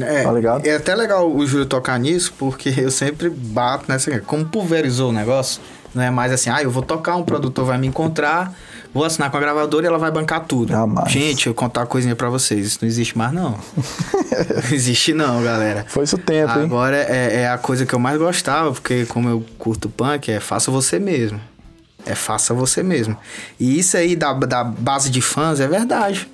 [0.00, 0.66] É, Tá ligado?
[0.66, 4.20] é até legal o Júlio tocar nisso, porque eu sempre bato nessa.
[4.20, 5.60] Como pulverizou o negócio,
[5.94, 8.52] não é mais assim, ah, eu vou tocar, um produtor vai me encontrar,
[8.92, 10.70] vou assinar com a gravadora e ela vai bancar tudo.
[10.70, 11.10] Jamais.
[11.10, 13.52] Gente, eu vou contar uma coisinha pra vocês, isso não existe mais, não.
[13.76, 15.84] não existe, não, galera.
[15.88, 16.64] Foi isso o tempo, hein?
[16.64, 20.40] Agora é, é a coisa que eu mais gostava, porque como eu curto punk, é
[20.40, 21.40] faça você mesmo.
[22.06, 23.16] É faça você mesmo.
[23.58, 26.28] E isso aí da, da base de fãs é verdade.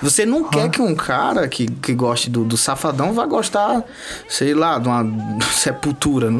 [0.00, 3.82] Você não quer que um cara que, que goste do, do Safadão vá gostar,
[4.28, 5.04] sei lá, de uma
[5.52, 6.30] sepultura.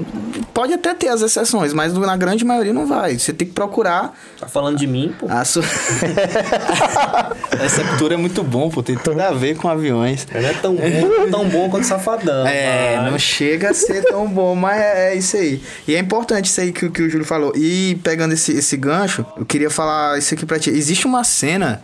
[0.54, 3.18] Pode até ter as exceções, mas na grande maioria não vai.
[3.18, 5.26] Você tem que procurar Tá falando de mim, pô.
[5.28, 5.64] a sua.
[7.60, 8.82] a sepultura é muito bom, pô.
[8.82, 10.26] Tem tudo a ver com aviões.
[10.32, 12.46] Não é tão bom, tão bom quanto Safadão.
[12.46, 15.60] É, não chega a ser tão bom, mas é, é isso aí.
[15.86, 17.52] E é importante isso aí que, o- que o Júlio falou.
[17.56, 20.70] E pegando esse, esse gancho, eu queria falar isso aqui pra ti.
[20.70, 21.82] Existe uma cena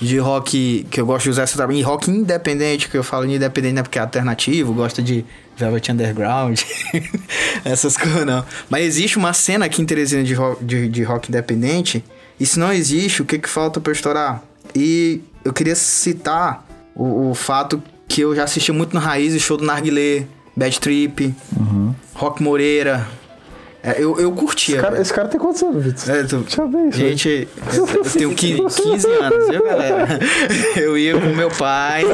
[0.00, 3.34] de rock que eu gosto de usar essa também, rock independente, que eu falo de
[3.34, 5.24] independente né, porque é alternativo, gosta de
[5.56, 6.60] Velvet Underground,
[7.64, 8.44] essas coisas não.
[8.68, 12.04] Mas existe uma cena aqui em Teresina de rock, de, de rock independente,
[12.38, 14.42] e se não existe, o que que falta pra eu estourar?
[14.74, 19.56] E eu queria citar o, o fato que eu já assisti muito no Raiz, show
[19.56, 21.34] do Narguilé, Bad Trip,
[22.14, 23.06] Rock Moreira.
[23.84, 24.76] É, eu, eu curtia.
[24.76, 26.14] Esse cara, esse cara tem quantos anos, Vitor?
[26.14, 26.98] É, tu- Deixa eu ver isso.
[26.98, 30.06] Gente, eu, eu tenho 15, 15 anos, viu, galera?
[30.80, 32.04] Eu ia com meu pai.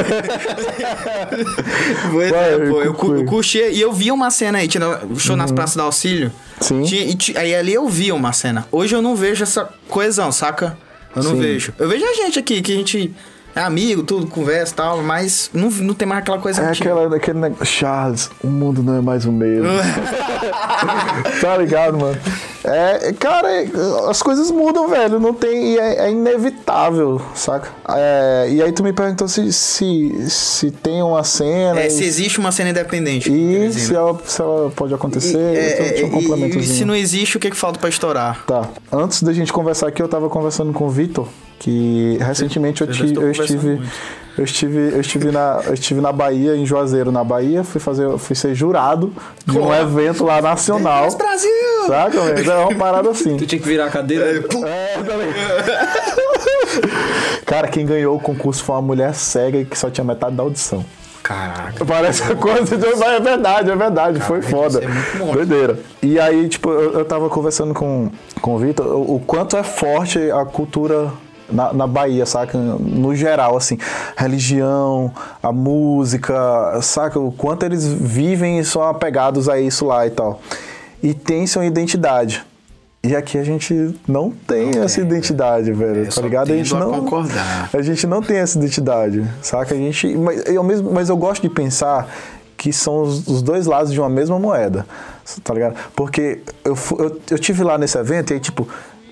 [2.10, 3.68] Pois Vai, é, pô, eu, eu curtia.
[3.68, 6.32] E eu via uma cena aí, tinha o show nas praças da Auxílio.
[6.60, 6.82] Sim.
[6.82, 8.66] Tinha- e ti- aí ali eu via uma cena.
[8.72, 10.76] Hoje eu não vejo essa coesão, saca?
[11.14, 11.40] Eu não Sim.
[11.40, 11.72] vejo.
[11.78, 13.14] Eu vejo a gente aqui, que a gente
[13.58, 16.90] é amigo, tudo, conversa e tal, mas não, não tem mais aquela coisa É antiga.
[16.92, 17.66] aquela, aquele negócio.
[17.66, 19.68] Charles, o mundo não é mais o mesmo.
[21.40, 22.18] tá ligado, mano?
[22.70, 23.66] É, cara, é,
[24.08, 25.18] as coisas mudam, velho.
[25.18, 25.72] Não tem.
[25.74, 27.68] e É, é inevitável, saca?
[27.88, 31.80] É, e aí tu me perguntou se, se, se tem uma cena.
[31.80, 33.30] É, e- se existe uma cena independente.
[33.32, 35.86] E se ela, se ela pode acontecer, É, então,
[36.20, 38.44] tinha um é, e- e se não existe, o que, que falta pra estourar?
[38.46, 38.68] Tá.
[38.92, 41.26] Antes da gente conversar aqui, eu tava conversando com o Vitor,
[41.58, 42.86] que recentemente eu,
[43.22, 43.66] eu estive.
[43.76, 43.88] muito.
[44.38, 48.16] Eu estive, eu, estive na, eu estive na Bahia, em Juazeiro, na Bahia, fui, fazer,
[48.18, 49.12] fui ser jurado
[49.44, 51.02] de um evento lá nacional.
[51.06, 51.50] Mas Brasil!
[51.88, 52.50] Saca, velho?
[52.50, 53.36] É uma parada assim.
[53.36, 54.24] Tu tinha que virar a cadeira.
[54.26, 56.88] É, tá ligado?
[57.44, 60.84] Cara, quem ganhou o concurso foi uma mulher cega que só tinha metade da audição.
[61.22, 61.84] Caraca.
[61.84, 62.86] Parece uma coisa de...
[62.86, 64.20] Mas é verdade, é verdade.
[64.20, 64.80] foi foda.
[64.82, 65.32] é.
[65.32, 65.78] Doideira.
[66.02, 69.62] E aí, tipo, eu, eu tava conversando com, com o Vitor o, o quanto é
[69.62, 71.10] forte a cultura
[71.50, 72.56] na, na Bahia, saca?
[72.56, 73.78] No geral, assim.
[74.16, 77.18] Religião, a música, saca?
[77.18, 80.40] O quanto eles vivem e são apegados a isso lá e tal.
[81.02, 82.44] E tem sua identidade.
[83.02, 86.04] E aqui a gente não tem essa tem, identidade, velho.
[86.04, 86.52] Eu tá ligado?
[86.52, 87.00] A gente tendo a não.
[87.00, 87.70] concordar.
[87.72, 89.74] A gente não tem essa identidade, saca?
[89.74, 92.08] A gente, mas, eu mesmo, mas eu gosto de pensar
[92.56, 94.84] que são os, os dois lados de uma mesma moeda,
[95.44, 95.76] tá ligado?
[95.94, 98.68] Porque eu, eu, eu tive lá nesse evento e aí, tipo,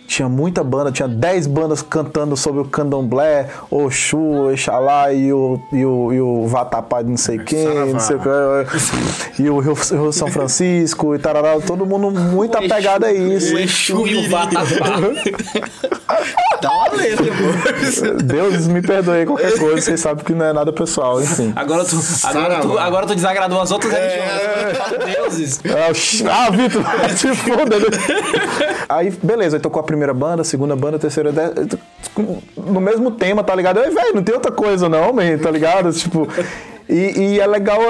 [0.07, 5.85] tinha muita banda, tinha 10 bandas cantando sobre o candomblé, Oxu, Exalá e o, e
[5.85, 7.93] o, e o Vatapá de não sei quem, Saravá.
[7.93, 12.57] não sei o que, e o Rio, Rio São Francisco e tarará, todo mundo muito
[12.57, 13.55] apegado a isso.
[13.55, 14.65] O Exu e o Vatapá.
[16.63, 18.23] Dá uma letra, pô.
[18.23, 21.53] Deus me perdoe qualquer coisa, vocês sabem que não é nada pessoal, enfim.
[21.55, 25.17] Agora tu, agora, tu, agora tu desagradou as outras religiões.
[25.17, 25.61] Deuses.
[25.65, 26.83] É, ch- Ah, Vitor,
[27.17, 27.77] te foda.
[28.89, 31.33] Aí, beleza, aí tocou a primeira banda, a segunda banda, terceira.
[32.57, 33.81] No mesmo tema, tá ligado?
[33.81, 35.93] Aí, velho, não tem outra coisa, não, man, tá ligado?
[35.93, 36.29] Tipo.
[36.89, 37.81] E, e é legal,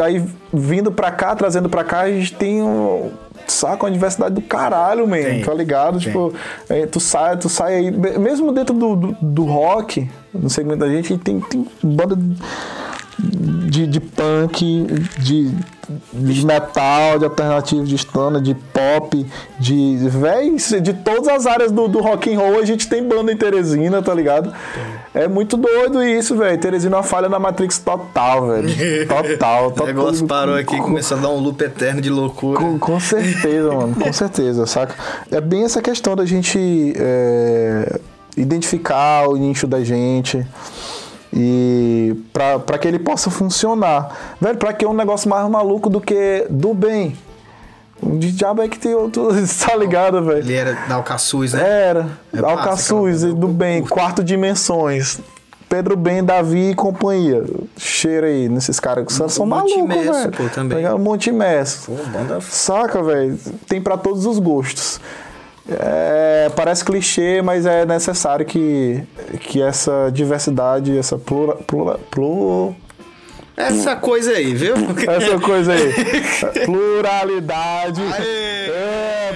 [0.00, 3.10] aí vindo pra cá, trazendo pra cá, a gente tem um.
[3.46, 5.98] Saca uma diversidade do caralho, man, Tem, tá ligado?
[5.98, 6.06] tem.
[6.06, 6.32] Tipo,
[6.70, 10.88] aí tu sai, tu sai aí, mesmo dentro do, do, do rock, no segmento da
[10.88, 12.16] gente, tem, tem banda
[13.24, 14.86] de, de punk,
[15.18, 15.50] de,
[16.12, 19.26] de metal, de alternativo, de stana, de pop,
[19.58, 19.96] de.
[20.08, 23.36] Véi, de todas as áreas do, do rock and roll a gente tem banda em
[23.36, 24.52] Teresina, tá ligado?
[25.14, 26.58] É muito doido isso, velho.
[26.58, 28.68] Teresina é uma falha na Matrix total, velho.
[29.06, 29.86] Total, O total.
[29.86, 32.58] negócio parou aqui e Com- começou a dar um loop eterno de loucura.
[32.58, 33.94] com, com certeza, mano.
[33.94, 34.94] Com certeza, saca?
[35.30, 38.00] É bem essa questão da gente é,
[38.36, 40.44] identificar o nicho da gente
[41.36, 44.34] e pra que ele possa funcionar.
[44.40, 47.16] Velho, pra que é um negócio mais maluco do que do bem.
[48.02, 49.28] De diabo é que tem outro,
[49.66, 50.38] tá ligado, velho?
[50.38, 51.60] Ele era da Alcaçuz, né?
[51.62, 53.34] Era, É Alcaçuz, cara.
[53.34, 53.94] do bem, curto.
[53.94, 55.20] quarto dimensões.
[55.68, 57.42] Pedro Ben, Davi e companhia.
[57.76, 60.32] Cheira aí nesses caras que são, são Monte malucos, velho.
[60.32, 60.68] pô, também.
[60.70, 60.98] Tá ligado?
[60.98, 61.86] Monte Imerso.
[61.90, 63.36] Pô, banda Saca, velho?
[63.66, 65.00] Tem pra todos os gostos.
[65.68, 69.02] É, parece clichê, mas é necessário que,
[69.40, 72.74] que essa diversidade, essa plura, plura, plu-
[73.56, 74.74] Essa coisa aí, viu?
[75.08, 75.92] Essa coisa aí.
[76.66, 78.02] Pluralidade.
[78.02, 78.68] Aê!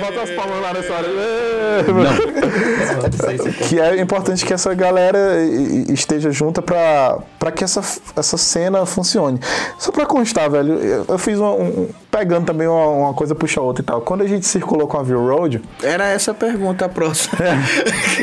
[0.08, 1.06] É, bota as palmas lá nessa hora.
[1.08, 1.84] É.
[3.68, 5.18] Que é importante que essa galera
[5.88, 7.80] esteja junta pra, pra que essa,
[8.16, 9.40] essa cena funcione.
[9.78, 13.82] Só pra constar, velho, eu, fiz um, um- Pegando também uma, uma coisa puxa outra
[13.82, 14.00] e tal.
[14.00, 17.36] Quando a gente circulou com a View Road, Era essa a pergunta a próxima.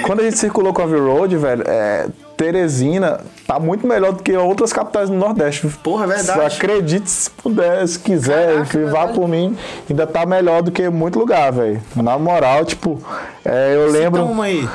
[0.04, 4.22] quando a gente circulou com a View Road, velho, é, Teresina tá muito melhor do
[4.22, 5.68] que outras capitais do Nordeste.
[5.84, 6.56] Porra, é verdade.
[6.56, 9.14] Acredite se puder, se quiser, Caraca, enfim, vá verdade.
[9.14, 9.56] por mim.
[9.90, 11.82] Ainda tá melhor do que muito lugar, velho.
[11.96, 13.02] Na moral, tipo,
[13.44, 14.22] é, eu lembro.
[14.22, 14.68] Então, uma aí.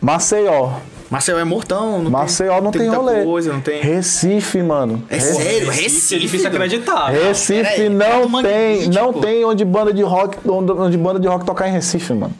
[0.00, 0.70] Maceió.
[1.10, 3.24] Maceió é mortão, não Maceió não tem, muita rolê.
[3.24, 3.80] coisa, não tem...
[3.80, 5.02] Recife, mano.
[5.08, 5.42] É Recife.
[5.42, 5.70] sério?
[5.70, 7.06] Recife, é difícil acreditar.
[7.06, 10.98] Recife é não do Mangue tem, Beach, não tem onde banda de rock, onde, onde
[10.98, 12.34] banda de rock tocar em Recife, mano.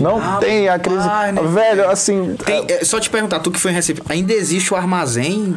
[0.00, 1.06] Não Ah, tem a crise.
[1.06, 1.32] né?
[1.52, 4.76] Velho, assim, Tem- é, só te perguntar, tu que foi em Recife, ainda existe o
[4.76, 5.54] armazém?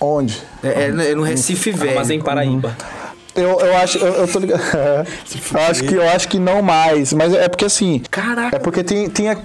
[0.00, 0.40] onde?
[0.62, 1.96] É, é no Recife Velho.
[1.96, 2.76] Mas em Paraíba.
[3.34, 4.60] Eu, eu acho, eu, eu tô ligado.
[5.54, 8.56] eu acho que eu acho que não mais, mas é porque assim, Caraca.
[8.56, 9.36] É porque tem, tinha,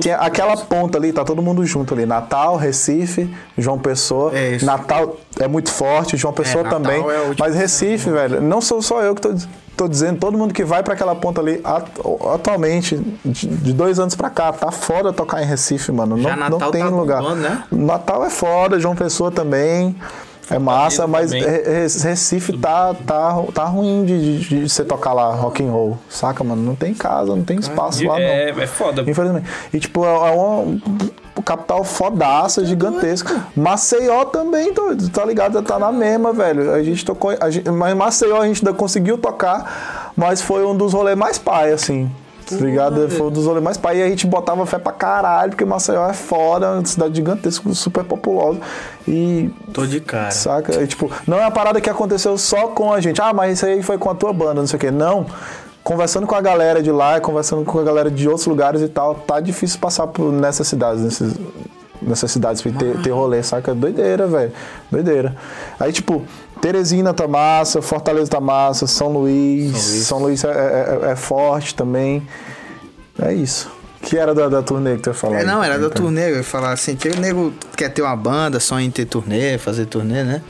[0.00, 2.06] tinha aquela ponta ali, tá todo mundo junto ali.
[2.06, 4.36] Natal, Recife, João Pessoa.
[4.36, 4.66] É isso.
[4.66, 7.00] Natal é muito forte, João Pessoa Natal também.
[7.00, 9.34] é mas Recife, velho, não sou só eu que tô,
[9.80, 13.98] tô dizendo, todo mundo que vai pra aquela ponta ali atu- atualmente, de, de dois
[13.98, 16.20] anos pra cá, tá foda tocar em Recife, mano.
[16.20, 17.22] Já não, Natal não tem tá lugar.
[17.22, 17.64] bombando, né?
[17.72, 19.96] Natal é foda, João Pessoa também.
[20.50, 21.30] É massa, mas
[22.02, 26.42] Recife tá, tá, tá ruim de, de, de você tocar lá rock and roll, saca,
[26.44, 26.60] mano?
[26.60, 28.20] Não tem casa, não tem espaço lá, não.
[28.20, 29.02] É, é foda.
[29.08, 29.46] Infelizmente.
[29.72, 30.80] E, tipo, é é uma um
[31.50, 33.32] capital fodaça, gigantesco.
[33.56, 35.60] Maceió também, doido, tá ligado?
[35.62, 36.72] Tá na mesma, velho.
[36.72, 37.34] A gente tocou.
[37.40, 41.38] A gente, mas Maceió a gente ainda conseguiu tocar, mas foi um dos rolês mais
[41.38, 42.08] pai, assim.
[42.48, 43.08] Tá ligado?
[43.08, 43.98] Foi um dos rolês mais pai.
[43.98, 48.04] E a gente botava fé pra caralho, porque Maceió é foda, uma cidade gigantesca, super
[48.04, 48.60] populosa.
[49.08, 50.30] E Tô de cara.
[50.30, 50.80] Saca?
[50.80, 53.20] E, tipo, não é uma parada que aconteceu só com a gente.
[53.20, 54.90] Ah, mas isso aí foi com a tua banda, não sei o quê.
[54.92, 55.26] Não.
[55.82, 59.14] Conversando com a galera de lá, conversando com a galera de outros lugares e tal,
[59.14, 61.34] tá difícil passar por nessas cidades, nesses,
[62.02, 63.74] nessas cidades ter, ter rolê, saca?
[63.74, 64.52] Doideira, velho.
[64.90, 65.34] Doideira.
[65.80, 66.22] Aí, tipo,
[66.60, 69.76] Teresina tá massa, Fortaleza tá massa, São Luís.
[70.06, 72.22] São Luís, é, é- é- é forte também.
[73.20, 73.70] É isso.
[74.02, 75.40] Que era da, da turnê que tu ia falar?
[75.40, 76.04] É, não, era da Então.
[76.04, 79.04] turnê, eu ia falar assim, que o nego quer ter uma banda, sonha em ter
[79.06, 80.42] turnê, fazer turnê, né?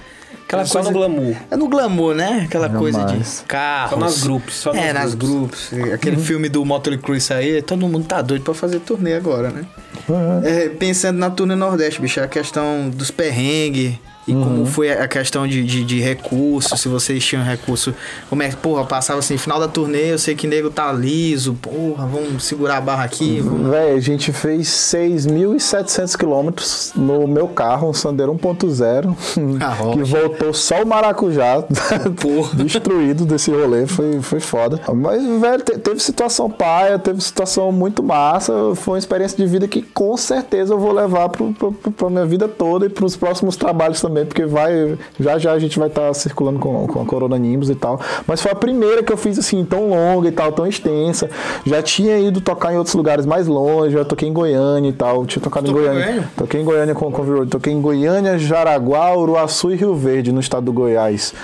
[0.50, 1.36] Aquela Só no glamour.
[1.48, 2.42] É no glamour, né?
[2.44, 3.44] Aquela coisa de mais.
[3.46, 3.90] carros.
[3.90, 5.70] Só nas grupos, só é, nas grupos.
[5.94, 9.64] Aquele filme do Motley Crue aí, todo mundo tá doido pra fazer turnê agora, né?
[10.42, 13.94] É, pensando na turnê Nordeste, bicho, a questão dos perrengues
[14.30, 17.94] e como foi a questão de, de, de recurso, se vocês tinham recurso.
[18.28, 21.54] Como é que, porra, passava assim, final da turnê, eu sei que nego tá liso,
[21.54, 27.48] porra, vamos segurar a barra aqui, vamos Véi, a gente fez 6.700 quilômetros no meu
[27.48, 29.14] carro, um Sandero 1.0,
[29.60, 31.62] Ah, que voltou só o maracujá,
[32.20, 32.54] Porra.
[32.64, 34.80] destruído desse rolê, foi, foi foda.
[34.94, 39.66] Mas, velho, te- teve situação paia, teve situação muito massa, foi uma experiência de vida
[39.68, 43.56] que com certeza eu vou levar pro, pro- pra minha vida toda e pros próximos
[43.56, 47.38] trabalhos também, porque vai, já já a gente vai estar circulando com, com a Corona
[47.38, 48.00] Nimbus e tal.
[48.26, 51.28] Mas foi a primeira que eu fiz assim, tão longa e tal, tão extensa.
[51.64, 55.26] Já tinha ido tocar em outros lugares mais longe, já toquei em Goiânia e tal.
[55.26, 56.04] Tinha tocado em Goiânia.
[56.04, 56.30] Goiânia?
[56.36, 57.50] Toquei em Goiânia com, o V-Road.
[57.50, 61.34] Toquei em Goiânia, Jaraguá, Uruaçu e Rio Verde, no estado do Goiás.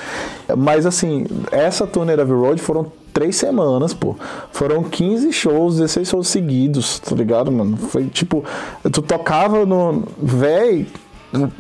[0.57, 2.87] Mas assim, essa turnê da V-Road foram
[3.17, 4.15] três semanas, pô.
[4.53, 7.77] Foram 15 shows, 16 shows seguidos, tá ligado, mano?
[7.77, 8.45] Foi tipo,
[8.93, 10.05] tu tocava no.
[10.19, 10.87] Véi.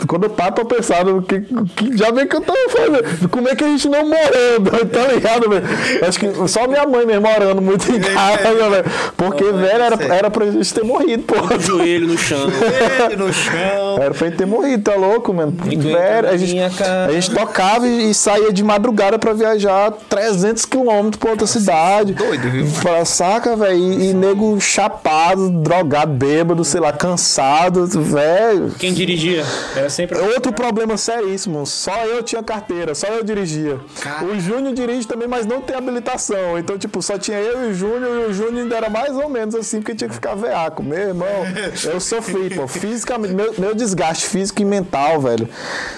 [0.06, 3.48] Quando eu paro pra pensar no que, que já vem que eu tava fazendo, como
[3.48, 5.64] é que a gente não morrendo, tá ligado, velho?
[6.06, 8.84] Acho que só minha mãe mesmo morando muito em casa, velho.
[9.16, 10.12] Porque, Não, velho, era, sério.
[10.14, 11.34] era pra gente ter morrido, pô.
[11.58, 12.48] Joelho no chão.
[13.10, 13.98] Ele no chão.
[14.00, 15.52] Era pra gente ter morrido, tá louco, mano?
[15.52, 21.16] Velho, a gente, a gente tocava e, e saía de madrugada pra viajar 300 quilômetros
[21.16, 22.14] pra outra cidade.
[22.14, 22.66] doido, viu?
[22.80, 23.76] Pra saca, velho.
[23.76, 28.70] E, e nego chapado, drogado, bêbado, sei lá, cansado, velho.
[28.78, 29.44] Quem dirigia?
[29.74, 30.18] Era sempre.
[30.18, 33.78] Outro problema seríssimo, só eu tinha carteira, só eu dirigia.
[34.00, 34.24] Cara.
[34.26, 36.58] O Júnior dirige também, mas não tem habilitação.
[36.58, 39.28] Então, tipo, só tinha eu e o Júnior, e o Júnior ainda era mais ou
[39.28, 40.82] menos assim, porque tinha que ficar veaco.
[40.82, 41.26] Meu irmão,
[41.84, 42.66] eu sofri, pô.
[42.68, 45.48] Fisicamente, meu, meu desgaste físico e mental, velho.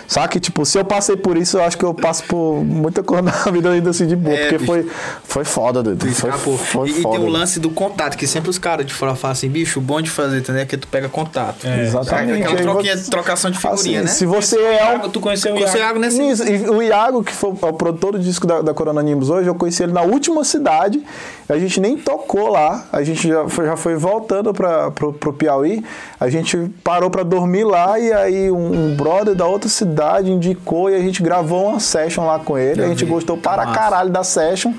[0.06, 3.02] Só que, tipo, se eu passei por isso, eu acho que eu passo por muita
[3.02, 4.66] coisa na vida ainda assim de boa, É, porque bicho.
[4.66, 4.90] foi,
[5.24, 6.06] foi foda, doido.
[6.12, 7.16] Foi, foi e, e foda.
[7.18, 9.82] tem o lance do contato, que sempre os caras de fora falam assim, bicho, o
[9.82, 10.62] bom de fazer, entendeu?
[10.62, 11.66] É que tu pega contato.
[11.66, 12.42] Exatamente.
[12.42, 14.14] Aquela troquinha, você- trocação trocação de figurinha, Assim, né?
[14.14, 14.92] se você é um.
[14.92, 15.98] Iago, tu conheceu o Você é Iago?
[15.98, 16.22] nesse...
[16.22, 19.48] Isso, e o Iago, que foi o produtor do disco da, da Corona Nimbus hoje,
[19.48, 21.02] eu conheci ele na última cidade.
[21.48, 25.32] A gente nem tocou lá, a gente já foi, já foi voltando para pro, pro
[25.32, 25.84] Piauí.
[26.20, 30.90] A gente parou para dormir lá e aí um, um brother da outra cidade indicou
[30.90, 32.80] e a gente gravou uma session lá com ele.
[32.80, 33.78] Eu a gente vi, gostou tá para massa.
[33.78, 34.72] caralho da session.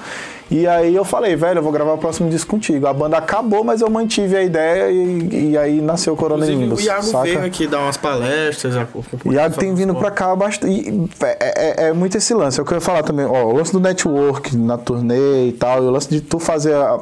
[0.51, 2.87] E aí eu falei, velho, eu vou gravar o próximo disco contigo.
[2.87, 6.63] A banda acabou, mas eu mantive a ideia e, e aí nasceu o Corona Inclusive,
[6.63, 6.79] Nimbus.
[6.83, 7.23] o Iago saca?
[7.23, 8.75] veio aqui dar umas palestras.
[8.75, 8.87] a-
[9.25, 10.71] O Iago tem vindo pra cá bastante.
[10.89, 12.59] e É, é- é muito esse lance.
[12.59, 13.25] É o que eu ia falar também.
[13.25, 15.83] Ó, o lance do network na turnê e tal.
[15.83, 16.99] E o lance de tu fazer a,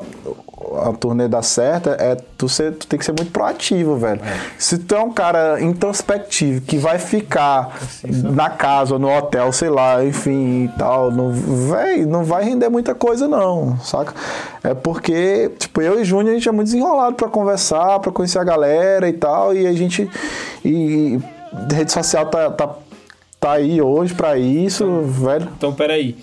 [0.83, 4.19] a turnê dar certo é tu, ser, tu tem que ser muito proativo, velho.
[4.57, 9.69] Se tu é um cara introspectivo que vai ficar na casa ou no hotel, sei
[9.69, 14.13] lá, enfim e tal, não, véi, não vai render muita coisa, não, saca?
[14.63, 18.39] É porque, tipo, eu e Júnior, a gente é muito desenrolado pra conversar, pra conhecer
[18.39, 20.09] a galera e tal, e a gente.
[20.65, 21.19] E,
[21.69, 22.75] e rede social tá, tá,
[23.39, 25.47] tá aí hoje pra isso, velho.
[25.55, 26.15] Então, peraí.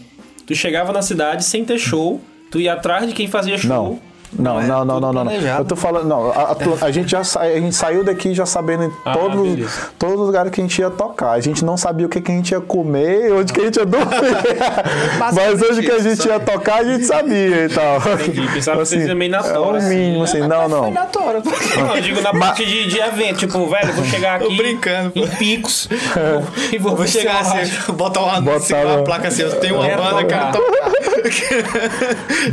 [0.47, 2.21] Tu chegava na cidade sem ter show,
[2.51, 3.71] tu ia atrás de quem fazia show.
[3.71, 4.14] Não.
[4.39, 5.61] Não, é não, não, não, não, planejado.
[5.61, 8.45] Eu tô falando, não, a, a a gente já sa- a gente saiu daqui já
[8.45, 9.79] sabendo em Ah, todos, beleza.
[9.99, 11.31] todos os lugares que a gente ia tocar.
[11.33, 13.77] A gente não sabia o que, que a gente ia comer, onde que a gente
[13.79, 14.07] ia dormir.
[15.19, 17.99] Mas hoje que a gente isso, ia tocar, a gente sabia e tal.
[17.99, 18.49] Entendi.
[18.53, 19.89] Pensava que vocês iam meio na é tora, o assim.
[19.89, 20.91] mínimo, assim, não, não.
[20.91, 21.43] Na tora.
[21.77, 25.13] Não, eu digo na parte de, de evento, tipo, velho, vou chegar aqui Tô brincando,
[25.15, 25.89] em picos
[26.73, 29.89] e vou, Vou chegar assim, botar uma, Botar uma uma- placa assim, eu tenho uma
[29.89, 30.93] banda, quero tocar.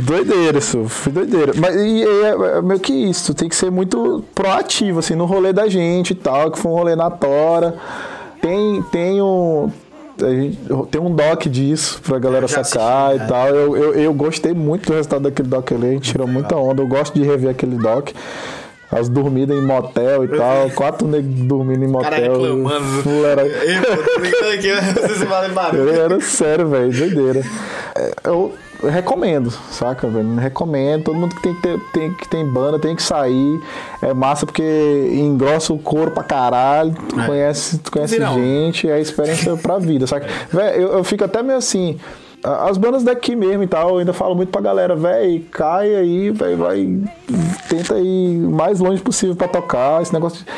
[0.00, 1.52] Doideira, isso, foi doideira.
[1.56, 5.52] Mas e, é, é meio que isso, tem que ser muito proativo, assim, no rolê
[5.52, 7.74] da gente e tal, que foi um rolê na tora.
[8.40, 9.70] Tem, tem um.
[10.18, 10.58] gente-
[10.90, 13.48] tem um doc disso pra galera sacar assisti, e tal.
[13.48, 16.82] Eu, eu, eu gostei muito do resultado daquele doc ali, a gente tirou muita onda.
[16.82, 18.10] Eu gosto de rever aquele doc.
[18.90, 22.10] As dormidas em motel e tal, quatro negros dormindo em motel.
[22.10, 23.02] cara reclamando.
[23.42, 24.70] Ei, pô, tô brincando aqui,
[25.00, 25.88] vocês fazem barulho.
[25.90, 27.42] Era sério, velho, doideira.
[27.96, 28.12] É,
[28.82, 30.34] Eu recomendo, saca, velho?
[30.36, 31.04] Recomendo.
[31.04, 33.60] Todo mundo que tem, que ter- tem, que tem banda tem que sair.
[34.00, 34.62] É massa porque
[35.14, 36.92] engrossa o couro pra caralho.
[37.08, 37.26] Tu É.
[37.26, 38.34] conhece, tu conhece Virão.
[38.34, 40.26] gente, é experiência pra vida, saca?
[40.52, 41.98] Velho, eu, eu fico até meio assim.
[42.42, 46.30] As bandas daqui mesmo e tal, eu ainda falo muito pra galera, velho, cai aí,
[46.30, 46.98] velho, vai.
[47.68, 50.02] Tenta ir o mais longe possível pra tocar.
[50.02, 50.44] Esse negócio.
[50.44, 50.50] de-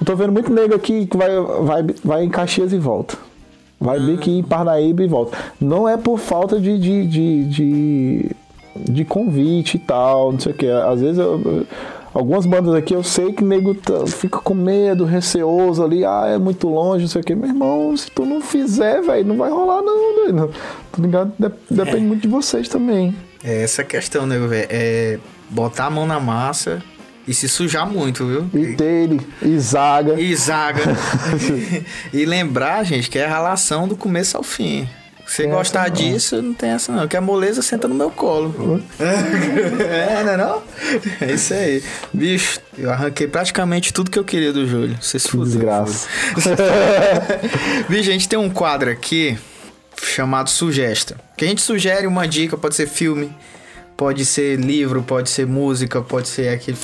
[0.00, 1.30] Eu tô vendo muito nego aqui que vai,
[1.62, 3.16] vai, vai em Caxias e volta.
[3.80, 5.36] Vai bem que em Parnaíba e volta.
[5.60, 8.30] Não é por falta de, de, de, de,
[8.76, 10.66] de convite e tal, não sei o que.
[10.66, 11.66] Às vezes eu-
[12.12, 16.36] algumas bandas aqui eu sei que nego tá- fica com medo, receoso ali, ah, é
[16.38, 17.34] muito longe, não sei o que.
[17.34, 20.50] Meu irmão, se tu não fizer, velho, não vai rolar não, doido.
[20.92, 21.32] Tá ligado?
[21.38, 23.14] Dep- Depende muito de vocês também.
[23.42, 24.66] É essa questão, nego, velho.
[24.70, 25.18] É
[25.48, 26.82] botar a mão na massa
[27.30, 28.50] e se sujar muito, viu?
[28.52, 30.20] E dele, e zaga.
[30.20, 30.82] E zaga.
[32.12, 34.88] e lembrar, gente, que é a relação do começo ao fim.
[35.24, 35.94] Se você Tem gostar não.
[35.94, 37.06] disso, não tem essa não.
[37.06, 38.82] Que a moleza senta no meu colo.
[38.98, 40.62] é, não é não?
[41.20, 41.84] É isso aí.
[42.12, 44.98] Bicho, eu arranquei praticamente tudo que eu queria do Júlio.
[45.00, 45.44] Você se fudeu.
[45.44, 46.08] Desgraça.
[47.88, 49.38] Bicho, a gente tem um quadro aqui
[50.02, 51.16] chamado Sugesta.
[51.36, 53.32] Que a gente sugere uma dica, pode ser filme,
[53.96, 56.76] pode ser livro, pode ser música, pode ser aquele,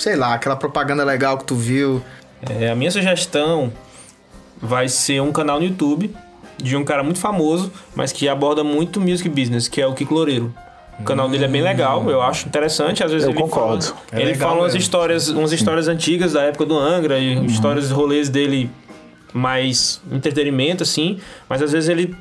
[0.00, 2.02] sei lá, aquela propaganda legal que tu viu.
[2.48, 3.72] É, a minha sugestão
[4.60, 6.14] vai ser um canal no YouTube
[6.56, 10.14] de um cara muito famoso, mas que aborda muito music business, que é o Kiko
[10.14, 10.52] Loureiro.
[10.98, 13.02] O canal dele é bem legal, eu acho interessante.
[13.02, 13.82] Às vezes Eu ele concordo.
[13.84, 14.78] fala, É ele fala umas mesmo.
[14.80, 18.70] histórias, umas histórias antigas da época do Angra e histórias de rolês dele
[19.32, 22.14] mais entretenimento assim, mas às vezes ele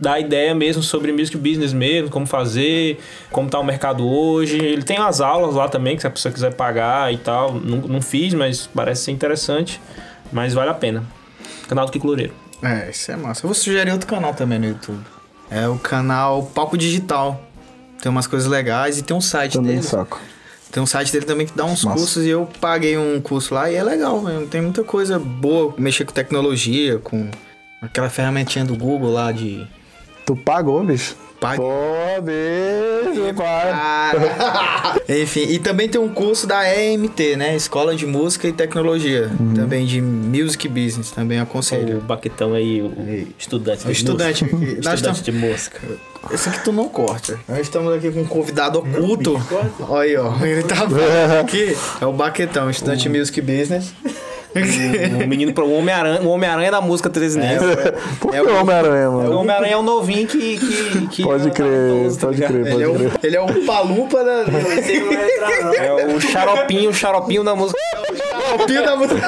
[0.00, 2.98] dá ideia mesmo sobre music business mesmo, como fazer,
[3.30, 4.56] como tá o mercado hoje.
[4.58, 7.54] Ele tem umas aulas lá também, que se a pessoa quiser pagar e tal.
[7.54, 9.80] Não, não fiz, mas parece ser interessante.
[10.32, 11.04] Mas vale a pena.
[11.68, 12.32] Canal do Kiko Loureiro.
[12.62, 13.44] É, isso é massa.
[13.44, 15.00] Eu vou sugerir outro canal também no YouTube.
[15.50, 17.42] É o canal Palco Digital.
[18.02, 19.82] Tem umas coisas legais e tem um site Também dele.
[19.82, 20.20] saco.
[20.70, 21.98] Tem um site dele também que dá uns Massa.
[21.98, 24.46] cursos e eu paguei um curso lá e é legal, velho.
[24.46, 27.30] Tem muita coisa boa, mexer com tecnologia, com
[27.80, 29.66] aquela ferramentinha do Google lá de.
[30.28, 31.16] Tu pagou, bicho?
[31.40, 31.56] Pague.
[31.56, 33.70] Pô, bicho, pai.
[33.70, 35.00] Cara.
[35.08, 37.56] Enfim, e também tem um curso da EMT, né?
[37.56, 39.30] Escola de Música e Tecnologia.
[39.40, 39.54] Uhum.
[39.54, 42.02] Também de Music Business, também O aconselho.
[42.02, 44.44] Baquetão aí, o estudante O estudante.
[44.44, 45.22] Nós Estudante estamos...
[45.22, 45.80] de música.
[46.30, 47.40] Esse aqui tu não corta.
[47.48, 49.40] Nós estamos aqui com um convidado oculto.
[49.88, 50.44] Olha aí, ó.
[50.44, 50.76] Ele tá
[51.40, 51.74] aqui.
[52.02, 53.94] É o Baquetão, estudante de Music Business.
[55.22, 57.64] Um menino pro Homem-Aranha, o Homem-Aranha da música 13 Neto.
[58.20, 59.38] Por que É o- Homem-Aranha, O mano?
[59.40, 60.58] Homem-Aranha é o novinho que.
[60.58, 63.08] que, que Pode crer, pode crer, Ele pode é, crer.
[63.08, 64.44] o, ele é o palupa da.
[65.78, 67.78] É o xaropinho, o xaropinho da música.
[68.60, 69.20] o pio da música.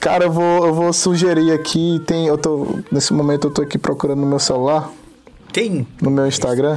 [0.00, 3.78] Cara, eu vou, eu vou sugerir aqui, tem, eu tô, nesse momento eu tô aqui
[3.78, 4.90] procurando no meu celular,
[5.52, 5.86] Tem.
[6.00, 6.76] no meu Instagram,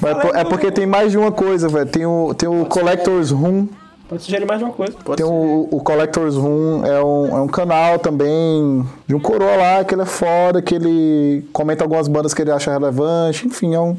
[0.00, 1.86] mas é por- é porque tem mais de uma coisa, velho.
[1.86, 3.68] Tem o, tem o Collectors Room,
[4.08, 4.92] Pode sugerir mais uma coisa.
[5.16, 9.84] tem o, o Collectors Room, é um, é um canal também de um coroa lá,
[9.84, 13.80] que ele é foda, que ele comenta algumas bandas que ele acha relevante, enfim, é
[13.80, 13.96] um,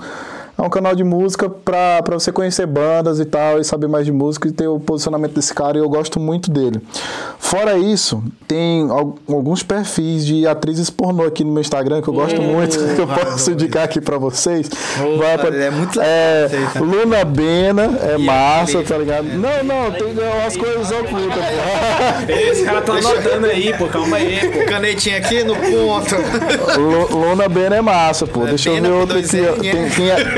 [0.58, 4.06] é um canal de música pra, pra você conhecer bandas e tal, e saber mais
[4.06, 6.82] de música e ter o posicionamento desse cara, e eu gosto muito dele.
[7.39, 12.14] Fora isso, tem al- alguns perfis de atrizes pornô aqui no meu Instagram que eu
[12.14, 14.70] gosto muito, que eu posso indicar aqui pra vocês.
[14.99, 16.80] Opa, Vai pra- é muito legal é, aí, tá?
[16.80, 19.26] Luna Bena, é massa, tá ligado?
[19.26, 22.32] Não, não, tem umas coisas ocultas, pô.
[22.32, 23.88] Esse cara tá anotando aí, pô.
[23.88, 24.66] Calma aí, pô.
[24.72, 26.16] Canetinha aqui no ponto.
[26.80, 28.45] Lu- Luna Bena é massa, pô.
[28.45, 29.28] Deixa eu ver outra aqui.
[29.30, 29.89] Tem,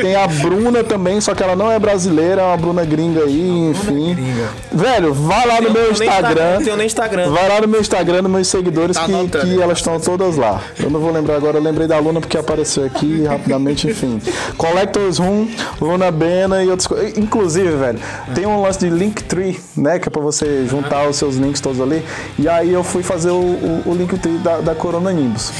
[0.01, 3.23] tem tem a Bruna também, só que ela não é brasileira, é uma Bruna gringa
[3.25, 4.15] aí, enfim.
[4.15, 4.49] gringa.
[4.71, 6.61] Velho, vai lá no meu Instagram.
[6.63, 7.29] Tem nem Instagram.
[7.29, 9.61] Vai lá no meu Instagram, nos meus seguidores, Tá que, anotando que aí.
[9.61, 10.61] elas estão todas lá.
[10.79, 14.21] Eu não vou lembrar agora, eu lembrei da Luna porque apareceu aqui rapidamente, enfim.
[14.55, 15.49] Collectors Room,
[15.81, 17.17] Luna Bena e outras coisas.
[17.17, 17.99] Inclusive, velho,
[18.33, 19.99] tem um lance de Linktree, né?
[19.99, 22.01] Que é pra você juntar os seus links todos ali.
[22.39, 25.51] E aí eu fui fazer o, o, o Linktree da, da Corona Nimbus.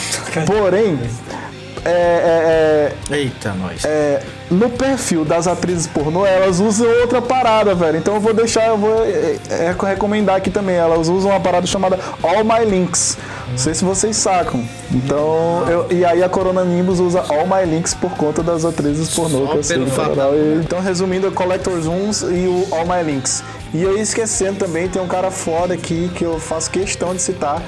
[0.46, 0.98] Porém,
[1.86, 3.84] é- é- é, Eita, nós.
[3.86, 7.98] é, no perfil das atrizes pornô, elas usam outra parada, velho.
[7.98, 10.76] Então eu vou deixar, eu vou é, é, recomendar aqui também.
[10.76, 13.18] Elas usam uma parada chamada All My Links.
[13.50, 14.64] Não sei se vocês sacam.
[14.94, 19.10] Então, eu- e aí a Corona Nimbus usa All My Links por conta das atrizes
[19.16, 19.86] pornô Só que eu sei.
[19.88, 20.34] fato tal.
[20.36, 23.44] E- Então, resumindo, a Collector's Rooms e o All My Links.
[23.74, 27.22] E eu ia esquecendo também, tem um cara foda aqui que eu faço questão de
[27.22, 27.62] citar,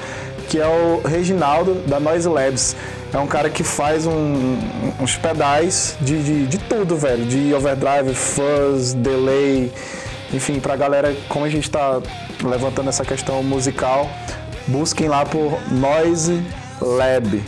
[0.48, 2.74] que é o Reginaldo da Noise Labs.
[3.12, 4.58] É um cara que faz um-
[5.00, 7.24] uns pedais de, de, de tudo, velho.
[7.26, 9.72] De overdrive, fuzz, delay.
[10.32, 12.00] Enfim, pra galera, como a gente tá
[12.44, 14.08] levantando essa questão musical,
[14.68, 16.40] busquem lá por Noise
[16.80, 17.42] Lab.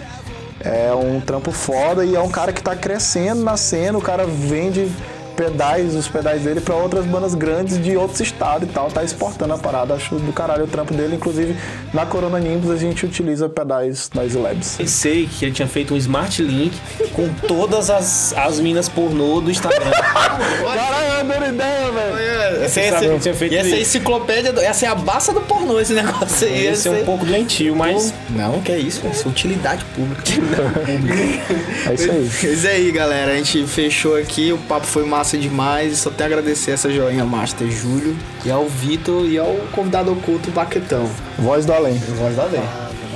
[0.65, 3.99] É um trampo foda e é um cara que tá crescendo na cena.
[3.99, 4.91] O cara vende
[5.37, 8.91] pedais, os pedais dele pra outras bandas grandes de outros estados e tal.
[8.91, 9.95] Tá exportando a parada.
[9.95, 11.16] Acho do caralho o trampo dele.
[11.16, 11.57] Inclusive,
[11.93, 14.76] na Corona Nimbus a gente utiliza pedais Noise Labs.
[14.76, 16.76] Pensei que ele tinha feito um Smart Link
[17.12, 19.91] com todas as, as minas pornô do Instagram.
[19.93, 22.62] Caralho, eu dando ideia, velho.
[22.81, 25.41] Essa, Você sabe que tinha feito essa é enciclopédia, do- essa é a baça do
[25.41, 26.66] pornô, esse negócio aí.
[26.66, 30.23] Esse é um pouco doentio, mas Não, que é isso, isso é utilidade pública.
[31.91, 32.31] É isso aí.
[32.73, 35.99] É aí, galera, a gente fechou aqui, o papo foi massa demais.
[35.99, 40.51] Só tenho a agradecer essa joinha Master Júlio, e ao Vitor e ao convidado oculto
[40.51, 41.09] Baquetão.
[41.39, 41.95] Voz do além.
[41.95, 42.61] Voz da lei.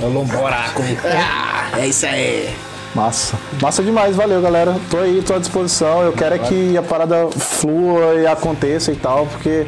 [0.01, 0.37] É o Lombo.
[0.37, 0.87] oráculo.
[1.03, 2.49] Ah, é isso aí.
[2.95, 3.37] Massa.
[3.61, 4.75] Massa demais, valeu, galera.
[4.89, 6.01] Tô aí, tô à disposição.
[6.01, 9.65] Eu quero é que a parada flua e aconteça e tal, porque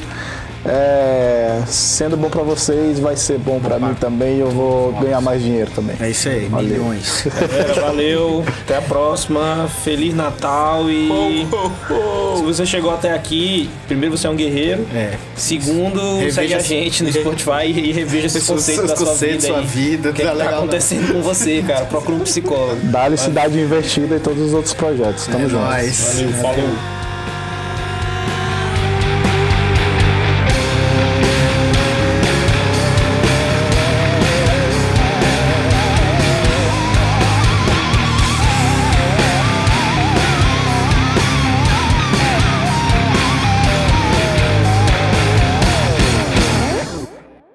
[0.66, 5.22] é, sendo bom pra vocês, vai ser bom pra mim também e eu vou ganhar
[5.22, 5.96] mais dinheiro também.
[6.00, 7.26] É isso aí, milhões.
[7.40, 8.44] Galera, valeu.
[8.66, 9.70] Até a próxima.
[9.84, 11.48] Feliz Natal e.
[12.38, 14.86] Se você chegou até aqui, primeiro você é um guerreiro.
[14.94, 15.14] É.
[15.36, 19.42] Segundo, Reveja segue a gente no Spotify e reveja esses conceitos da sua vida.
[19.42, 20.58] sua vida, O que, é tá que tá legal, não?
[20.60, 21.86] acontecendo com você, cara?
[21.86, 22.80] Procura um psicólogo.
[22.84, 25.26] Dá-lhe cidade investida e todos os outros projetos.
[25.28, 25.64] Tamo É junto.
[25.64, 26.14] nóis.
[26.16, 26.99] Valeu, falou.